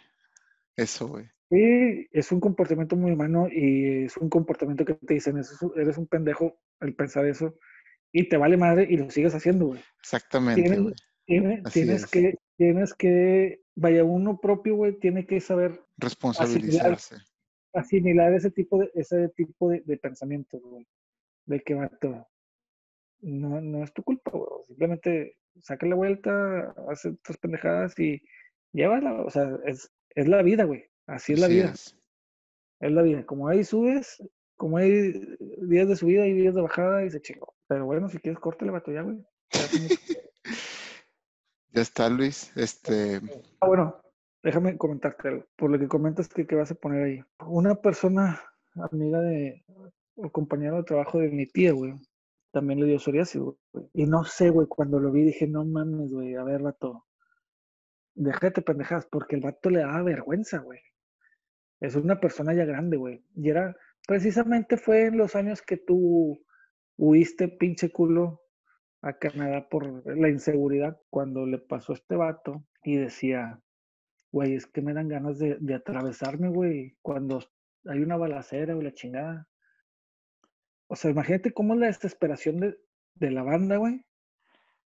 Eso, 0.76 1.08
güey. 1.08 1.26
Sí, 1.50 2.08
es 2.10 2.32
un 2.32 2.40
comportamiento 2.40 2.96
muy 2.96 3.12
humano 3.12 3.48
y 3.50 4.04
es 4.04 4.16
un 4.16 4.28
comportamiento 4.28 4.84
que 4.84 4.94
te 4.94 5.14
dicen, 5.14 5.38
"Eso 5.38 5.54
es 5.54 5.62
un- 5.62 5.72
eres 5.80 5.98
un 5.98 6.06
pendejo 6.06 6.58
al 6.80 6.94
pensar 6.94 7.26
eso 7.26 7.56
y 8.12 8.28
te 8.28 8.36
vale 8.36 8.56
madre 8.56 8.86
y 8.90 8.96
lo 8.96 9.10
sigues 9.10 9.34
haciendo, 9.34 9.66
güey. 9.66 9.80
Exactamente, 10.00 10.62
Tienes, 10.62 10.80
güey. 10.82 10.94
tienes 11.72 12.02
es. 12.04 12.10
que, 12.10 12.34
tienes 12.56 12.94
que, 12.94 13.62
vaya, 13.76 14.04
uno 14.04 14.40
propio, 14.40 14.74
güey, 14.76 14.98
tiene 14.98 15.26
que 15.26 15.40
saber 15.40 15.80
Responsabilizarse. 15.96 17.16
asimilar 17.72 18.32
ese 18.34 18.50
tipo 18.50 18.78
de, 18.78 18.90
ese 18.94 19.28
tipo 19.30 19.70
de, 19.70 19.80
de 19.80 19.96
pensamientos, 19.96 20.60
güey. 20.62 20.86
De 21.46 21.60
que, 21.60 21.74
vato, 21.74 22.26
no, 23.20 23.60
no 23.60 23.84
es 23.84 23.92
tu 23.92 24.02
culpa, 24.02 24.30
güey. 24.32 24.48
Simplemente 24.66 25.38
saca 25.62 25.86
la 25.86 25.94
vuelta, 25.94 26.74
hace 26.88 27.12
tus 27.22 27.36
pendejadas 27.38 27.98
y 27.98 28.22
llévala. 28.72 29.22
O 29.22 29.30
sea, 29.30 29.58
es, 29.66 29.90
es 30.10 30.28
la 30.28 30.42
vida, 30.42 30.64
güey. 30.64 30.84
Así 31.06 31.34
es 31.34 31.40
la 31.40 31.48
vida. 31.48 31.70
es. 31.72 31.96
Es 32.80 32.92
la 32.92 33.02
vida. 33.02 33.24
Como 33.24 33.48
hay 33.48 33.64
subes, 33.64 34.22
como 34.56 34.78
hay 34.78 35.12
días 35.58 35.88
de 35.88 35.96
subida 35.96 36.26
y 36.26 36.34
días 36.34 36.54
de 36.54 36.62
bajada 36.62 37.04
y 37.04 37.10
se 37.10 37.20
chingó. 37.20 37.54
Pero 37.66 37.86
bueno, 37.86 38.08
si 38.08 38.18
quieres, 38.18 38.40
córtale, 38.40 38.70
vato, 38.70 38.92
ya, 38.92 39.02
güey. 39.02 39.24
Ya 41.74 41.82
está, 41.82 42.08
Luis. 42.08 42.56
Este, 42.56 43.20
Ah, 43.58 43.66
bueno, 43.66 44.00
déjame 44.44 44.78
comentarte 44.78 45.26
algo. 45.26 45.44
Por 45.56 45.70
lo 45.70 45.78
que 45.78 45.88
comentas 45.88 46.28
que, 46.28 46.46
que 46.46 46.54
vas 46.54 46.70
a 46.70 46.76
poner 46.76 47.02
ahí. 47.02 47.20
Una 47.44 47.74
persona 47.74 48.40
amiga 48.76 49.20
de, 49.20 49.64
o 50.14 50.30
compañero 50.30 50.76
de 50.76 50.84
trabajo 50.84 51.18
de 51.18 51.30
mi 51.30 51.46
tía, 51.46 51.72
güey, 51.72 51.94
también 52.54 52.80
le 52.80 52.86
dio 52.86 52.98
psoriasis, 52.98 53.40
güey. 53.40 53.56
Y 53.92 54.06
no 54.06 54.24
sé, 54.24 54.50
güey, 54.50 54.68
cuando 54.68 55.00
lo 55.00 55.10
vi 55.10 55.24
dije, 55.24 55.46
no 55.48 55.64
mames, 55.64 56.12
güey, 56.12 56.36
a 56.36 56.44
ver, 56.44 56.62
vato, 56.62 57.04
déjate 58.14 58.62
pendejas, 58.62 59.06
porque 59.10 59.36
el 59.36 59.42
vato 59.42 59.70
le 59.70 59.80
daba 59.80 60.02
vergüenza, 60.02 60.60
güey. 60.60 60.80
Es 61.80 61.96
una 61.96 62.20
persona 62.20 62.54
ya 62.54 62.64
grande, 62.64 62.96
güey. 62.96 63.24
Y 63.34 63.50
era, 63.50 63.76
precisamente 64.06 64.76
fue 64.76 65.06
en 65.06 65.18
los 65.18 65.34
años 65.34 65.62
que 65.62 65.76
tú 65.76 66.40
huiste, 66.96 67.48
pinche 67.48 67.90
culo, 67.90 68.40
a 69.02 69.12
Canadá 69.14 69.68
por 69.68 70.06
la 70.16 70.28
inseguridad, 70.30 70.98
cuando 71.10 71.44
le 71.44 71.58
pasó 71.58 71.92
a 71.92 71.96
este 71.96 72.14
vato 72.16 72.64
y 72.84 72.96
decía, 72.96 73.60
güey, 74.30 74.54
es 74.54 74.66
que 74.66 74.80
me 74.80 74.94
dan 74.94 75.08
ganas 75.08 75.38
de, 75.38 75.58
de 75.60 75.74
atravesarme, 75.74 76.48
güey, 76.48 76.96
cuando 77.02 77.40
hay 77.86 78.00
una 78.00 78.16
balacera 78.16 78.76
o 78.76 78.80
la 78.80 78.94
chingada. 78.94 79.48
O 80.86 80.96
sea, 80.96 81.10
imagínate 81.10 81.52
cómo 81.52 81.74
es 81.74 81.80
la 81.80 81.86
desesperación 81.86 82.60
de, 82.60 82.76
de 83.14 83.30
la 83.30 83.42
banda, 83.42 83.76
güey, 83.78 84.04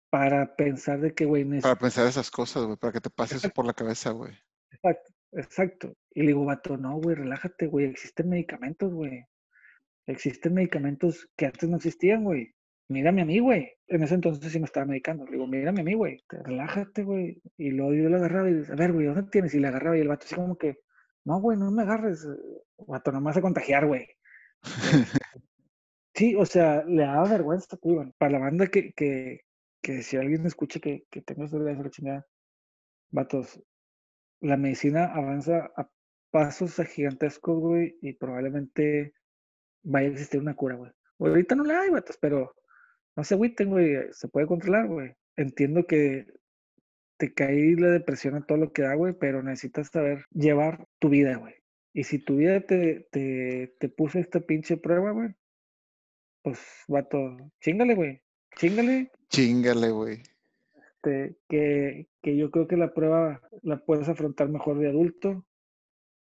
para 0.10 0.56
pensar 0.56 1.00
de 1.00 1.14
que, 1.14 1.26
güey, 1.26 1.44
para 1.44 1.56
necesito 1.56 1.80
pensar 1.80 2.08
esas 2.08 2.32
cosas, 2.32 2.66
güey, 2.66 2.78
para 2.78 2.94
que 2.94 3.02
te 3.02 3.10
pase 3.10 3.36
eso 3.38 3.50
por 3.50 3.66
la 3.66 3.74
cabeza, 3.74 4.12
güey. 4.12 4.34
Exacto, 4.72 5.14
exacto. 5.34 5.94
Y 6.14 6.22
le 6.22 6.28
digo, 6.28 6.46
vato, 6.46 6.78
no, 6.78 6.98
güey, 6.98 7.16
relájate, 7.16 7.68
güey. 7.68 7.86
Existen 7.86 8.30
medicamentos, 8.30 8.94
güey. 8.94 9.26
Existen 10.08 10.54
medicamentos 10.54 11.28
que 11.36 11.46
antes 11.48 11.68
no 11.70 11.78
existían, 11.78 12.24
güey. 12.24 12.54
Mírame 12.90 13.22
a 13.22 13.26
mí, 13.26 13.40
güey. 13.40 13.70
En 13.88 14.04
ese 14.04 14.16
entonces 14.16 14.52
sí 14.52 14.60
me 14.60 14.66
estaba 14.66 14.86
medicando. 14.86 15.26
Le 15.26 15.32
digo, 15.34 15.48
mírame 15.48 15.82
a 15.82 15.84
mí, 15.84 15.94
güey. 15.94 16.24
Te- 16.30 16.42
Relájate, 16.44 17.04
güey. 17.04 17.42
Y 17.58 17.72
luego 17.72 17.94
yo 17.94 18.08
le 18.10 18.16
agarraba 18.16 18.50
y 18.50 18.54
dice, 18.54 18.72
a 18.72 18.76
ver, 18.76 18.94
güey, 18.94 19.08
¿dónde 19.08 19.24
tienes? 19.24 19.54
Y 19.54 19.60
le 19.60 19.68
agarraba 19.68 19.98
y 19.98 20.02
el 20.02 20.08
vato 20.08 20.26
así 20.26 20.36
como 20.36 20.58
que, 20.58 20.80
no, 21.26 21.42
güey, 21.42 21.58
no 21.58 21.70
me 21.72 21.82
agarres. 21.84 22.24
eh, 22.24 22.64
Vato, 22.88 23.12
no 23.12 23.20
me 23.20 23.26
vas 23.26 23.38
a 23.38 23.42
contagiar, 23.42 23.86
güey. 23.88 24.08
Sí, 26.18 26.34
o 26.36 26.46
sea, 26.48 26.84
le 26.86 27.04
daba 27.04 27.30
vergüenza, 27.30 27.78
güey. 27.80 28.12
Para 28.18 28.32
la 28.34 28.40
banda 28.40 28.68
que, 28.68 28.92
que, 28.94 29.42
que 29.84 30.02
si 30.02 30.18
alguien 30.18 30.48
escucha 30.48 30.80
que, 30.80 31.04
que 31.12 31.22
tengo 31.22 31.46
esa 31.46 31.60
la 31.60 31.90
chingada, 31.92 32.26
vatos, 33.12 33.62
la 34.42 34.58
medicina 34.58 35.06
avanza 35.14 35.72
a 35.78 35.88
pasos 36.32 36.76
gigantescos, 36.88 37.60
güey, 37.60 37.98
y 38.02 38.14
probablemente 38.14 39.14
vaya 39.84 40.08
a 40.08 40.12
existir 40.12 40.42
una 40.42 40.56
cura, 40.56 40.76
güey. 40.76 40.92
Ahorita 41.20 41.56
no 41.56 41.64
la 41.64 41.82
hay, 41.82 41.92
vatos, 41.92 42.18
pero 42.20 42.56
no 43.16 43.24
se 43.24 43.36
agüiten, 43.36 43.70
güey, 43.70 43.98
se 44.12 44.28
puede 44.28 44.48
controlar, 44.48 44.88
güey. 44.88 45.14
Entiendo 45.36 45.86
que 45.86 46.26
te 47.18 47.34
caí 47.36 47.76
la 47.76 47.90
depresión 47.90 48.36
a 48.36 48.46
todo 48.46 48.58
lo 48.58 48.74
que 48.74 48.82
da, 48.82 48.96
güey, 48.96 49.14
pero 49.14 49.44
necesitas 49.44 49.90
saber 49.90 50.26
llevar 50.32 50.88
tu 51.00 51.10
vida, 51.10 51.38
güey. 51.38 51.54
Y 51.94 52.06
si 52.06 52.18
tu 52.18 52.38
vida 52.38 52.62
te, 52.62 53.08
te, 53.12 53.76
te 53.80 53.90
puso 53.90 54.18
esta 54.18 54.40
pinche 54.40 54.78
prueba, 54.78 55.12
güey, 55.12 55.30
pues, 56.50 56.60
vato, 56.88 57.38
chingale, 57.62 57.96
güey. 57.96 58.22
Chingale, 58.56 59.12
Chingale, 59.30 59.92
güey. 59.92 60.24
este, 60.76 61.38
que, 61.48 62.08
que 62.22 62.38
yo 62.38 62.50
creo 62.52 62.68
que 62.68 62.78
la 62.78 62.94
prueba 62.94 63.42
la 63.62 63.78
puedes 63.78 64.10
afrontar 64.10 64.50
mejor 64.50 64.80
de 64.80 64.90
adulto 64.90 65.46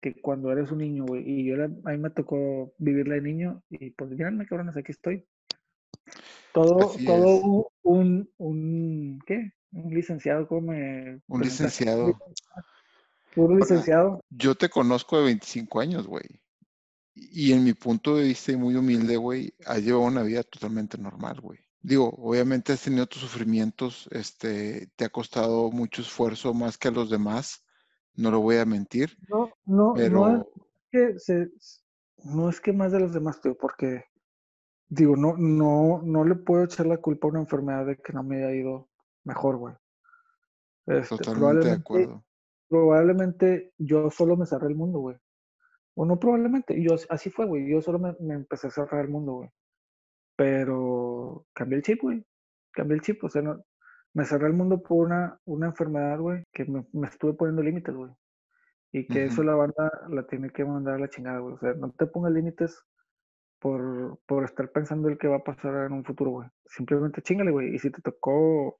que 0.01 0.19
cuando 0.21 0.51
eres 0.51 0.71
un 0.71 0.79
niño, 0.79 1.05
güey. 1.05 1.23
Y 1.25 1.45
yo 1.45 1.63
a 1.63 1.67
mí 1.67 1.97
me 1.97 2.09
tocó 2.09 2.73
vivirla 2.77 3.15
de 3.15 3.21
niño 3.21 3.63
y 3.69 3.91
pues 3.91 4.11
me 4.11 4.45
cabrones, 4.45 4.77
aquí 4.77 4.91
estoy. 4.91 5.25
Todo, 6.53 6.89
Así 6.89 7.05
todo 7.05 7.37
es. 7.37 7.43
un, 7.83 8.29
un, 8.37 9.19
¿qué? 9.25 9.51
Un 9.71 9.93
licenciado, 9.93 10.47
¿cómo 10.47 10.71
me 10.71 11.21
Un 11.27 11.41
licenciado. 11.41 12.17
Puro 13.35 13.55
licenciado. 13.55 14.23
yo 14.29 14.55
te 14.55 14.69
conozco 14.69 15.17
de 15.17 15.25
25 15.25 15.79
años, 15.79 16.07
güey. 16.07 16.25
Y 17.31 17.53
en 17.53 17.63
mi 17.63 17.73
punto 17.73 18.15
de 18.15 18.23
vista 18.23 18.51
y 18.51 18.55
muy 18.55 18.75
humilde, 18.75 19.17
güey, 19.17 19.53
has 19.65 19.81
llevado 19.81 20.05
una 20.05 20.23
vida 20.23 20.43
totalmente 20.43 20.97
normal, 20.97 21.39
güey. 21.41 21.59
Digo, 21.81 22.09
obviamente 22.17 22.73
has 22.73 22.83
tenido 22.83 23.07
tus 23.07 23.21
sufrimientos, 23.21 24.09
este, 24.11 24.87
te 24.95 25.05
ha 25.05 25.09
costado 25.09 25.71
mucho 25.71 26.01
esfuerzo 26.01 26.53
más 26.53 26.77
que 26.77 26.89
a 26.89 26.91
los 26.91 27.09
demás, 27.09 27.63
no 28.15 28.31
lo 28.31 28.41
voy 28.41 28.57
a 28.57 28.65
mentir, 28.65 29.17
No, 29.29 29.49
no, 29.65 29.93
no 29.93 29.95
es 29.95 30.09
pero 30.09 30.51
que 30.91 31.19
se, 31.19 31.51
no 32.25 32.49
es 32.49 32.59
que 32.59 32.73
más 32.73 32.91
de 32.91 32.99
los 32.99 33.13
demás, 33.13 33.39
tío, 33.39 33.57
porque 33.57 34.03
digo, 34.89 35.15
no, 35.15 35.37
no, 35.37 36.01
no 36.03 36.25
le 36.25 36.35
puedo 36.35 36.65
echar 36.65 36.85
la 36.85 36.97
culpa 36.97 37.27
a 37.27 37.31
una 37.31 37.39
enfermedad 37.39 37.85
de 37.85 37.97
que 37.97 38.11
no 38.11 38.23
me 38.23 38.37
haya 38.37 38.53
ido 38.53 38.89
mejor, 39.23 39.57
güey. 39.57 39.75
Este, 40.85 41.17
totalmente 41.17 41.67
de 41.67 41.73
acuerdo. 41.73 42.25
probablemente 42.67 43.73
yo 43.77 44.09
solo 44.09 44.35
me 44.35 44.45
cerré 44.45 44.67
el 44.67 44.75
mundo, 44.75 44.99
güey. 44.99 45.17
O 46.01 46.05
no 46.05 46.17
probablemente, 46.17 46.81
yo 46.81 46.95
así 47.09 47.29
fue, 47.29 47.45
güey. 47.45 47.69
Yo 47.69 47.81
solo 47.81 47.99
me, 47.99 48.15
me 48.21 48.33
empecé 48.33 48.67
a 48.67 48.71
cerrar 48.71 49.03
el 49.03 49.11
mundo, 49.11 49.33
güey. 49.33 49.49
Pero 50.37 51.45
cambié 51.53 51.75
el 51.79 51.83
chip, 51.83 52.01
güey. 52.01 52.25
Cambié 52.71 52.95
el 52.95 53.01
chip, 53.01 53.21
o 53.21 53.29
sea, 53.29 53.41
no, 53.41 53.61
me 54.13 54.23
cerré 54.23 54.47
el 54.47 54.53
mundo 54.53 54.81
por 54.81 55.07
una, 55.07 55.37
una 55.43 55.67
enfermedad, 55.67 56.17
güey, 56.17 56.45
que 56.53 56.63
me, 56.63 56.85
me 56.93 57.07
estuve 57.07 57.33
poniendo 57.33 57.61
límites, 57.63 57.93
güey. 57.93 58.11
Y 58.93 59.07
que 59.07 59.25
eso 59.25 59.43
la 59.43 59.55
banda 59.55 59.91
la 60.09 60.25
tiene 60.25 60.51
que 60.51 60.63
mandar 60.63 60.93
a 60.95 60.99
la 60.99 61.09
chingada, 61.09 61.39
güey. 61.39 61.55
O 61.55 61.59
sea, 61.59 61.73
no 61.73 61.91
te 61.91 62.05
pongas 62.05 62.31
límites 62.31 62.81
por, 63.59 64.19
por 64.25 64.45
estar 64.45 64.71
pensando 64.71 65.09
el 65.09 65.17
que 65.17 65.27
va 65.27 65.35
a 65.35 65.43
pasar 65.43 65.85
en 65.87 65.91
un 65.91 66.05
futuro, 66.05 66.31
güey. 66.31 66.49
Simplemente 66.65 67.21
chingale, 67.21 67.51
güey. 67.51 67.75
Y 67.75 67.79
si 67.79 67.91
te 67.91 68.01
tocó 68.01 68.77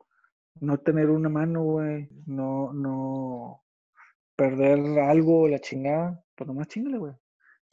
no 0.61 0.77
tener 0.77 1.09
una 1.09 1.27
mano, 1.27 1.63
güey, 1.63 2.07
no, 2.27 2.71
no 2.71 3.61
perder 4.39 4.99
algo, 4.99 5.49
la 5.49 5.59
chingada, 5.59 6.23
pues 6.33 6.47
nomás 6.47 6.69
chingale, 6.69 6.97
güey. 6.97 7.13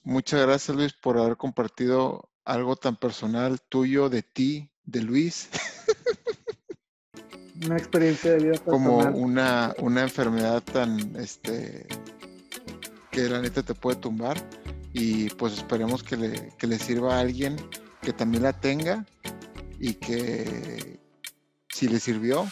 Muchas 0.02 0.44
gracias, 0.44 0.76
Luis, 0.76 0.92
por 0.94 1.16
haber 1.16 1.36
compartido 1.36 2.28
algo 2.44 2.74
tan 2.74 2.96
personal 2.96 3.60
tuyo, 3.68 4.08
de 4.08 4.22
ti, 4.22 4.68
de 4.84 5.02
Luis, 5.02 5.48
Una 7.64 7.76
experiencia 7.76 8.32
de 8.32 8.38
vida 8.38 8.58
como 8.64 8.98
personal. 8.98 9.22
una, 9.24 9.74
una 9.78 10.02
enfermedad 10.02 10.62
tan, 10.62 11.14
este, 11.16 11.86
que 13.12 13.28
la 13.28 13.40
neta 13.40 13.62
te 13.62 13.74
puede 13.74 13.96
tumbar 13.96 14.36
y 14.92 15.30
pues 15.30 15.54
esperemos 15.54 16.02
que 16.02 16.16
le, 16.16 16.52
que 16.58 16.66
le 16.66 16.78
sirva 16.78 17.16
a 17.16 17.20
alguien 17.20 17.56
que 18.02 18.12
también 18.12 18.42
la 18.42 18.52
tenga 18.52 19.06
y 19.78 19.94
que 19.94 20.98
si 21.68 21.88
le 21.88 22.00
sirvió, 22.00 22.44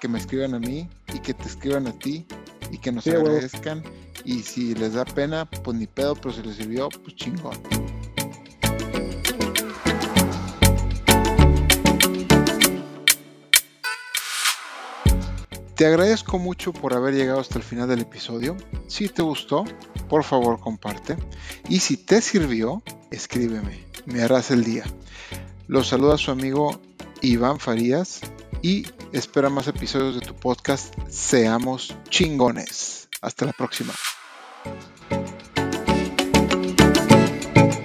que 0.00 0.08
me 0.08 0.18
escriban 0.18 0.54
a 0.54 0.58
mí 0.58 0.88
y 1.14 1.20
que 1.20 1.34
te 1.34 1.44
escriban 1.44 1.86
a 1.86 1.92
ti 1.92 2.26
y 2.70 2.78
que 2.78 2.92
nos 2.92 3.04
Sí, 3.04 3.10
agradezcan. 3.10 3.82
Y 4.24 4.40
si 4.40 4.74
les 4.74 4.94
da 4.94 5.04
pena, 5.04 5.48
pues 5.48 5.76
ni 5.76 5.86
pedo, 5.86 6.14
pero 6.14 6.32
si 6.32 6.42
les 6.42 6.56
sirvió, 6.56 6.88
pues 6.88 7.16
chingón. 7.16 7.58
Te 15.80 15.86
agradezco 15.86 16.38
mucho 16.38 16.74
por 16.74 16.92
haber 16.92 17.14
llegado 17.14 17.40
hasta 17.40 17.56
el 17.56 17.64
final 17.64 17.88
del 17.88 18.00
episodio. 18.00 18.54
Si 18.86 19.08
te 19.08 19.22
gustó, 19.22 19.64
por 20.10 20.24
favor 20.24 20.60
comparte. 20.60 21.16
Y 21.70 21.80
si 21.80 21.96
te 21.96 22.20
sirvió, 22.20 22.82
escríbeme. 23.10 23.86
Me 24.04 24.20
harás 24.20 24.50
el 24.50 24.62
día. 24.62 24.84
Los 25.68 25.88
saluda 25.88 26.18
su 26.18 26.32
amigo 26.32 26.78
Iván 27.22 27.58
Farías 27.60 28.20
y 28.60 28.88
espera 29.12 29.50
más 29.50 29.68
episodios 29.68 30.14
de 30.14 30.26
tu 30.26 30.34
podcast 30.34 30.94
Seamos 31.08 31.94
chingones. 32.08 33.08
Hasta 33.20 33.46
la 33.46 33.52
próxima. 33.52 33.92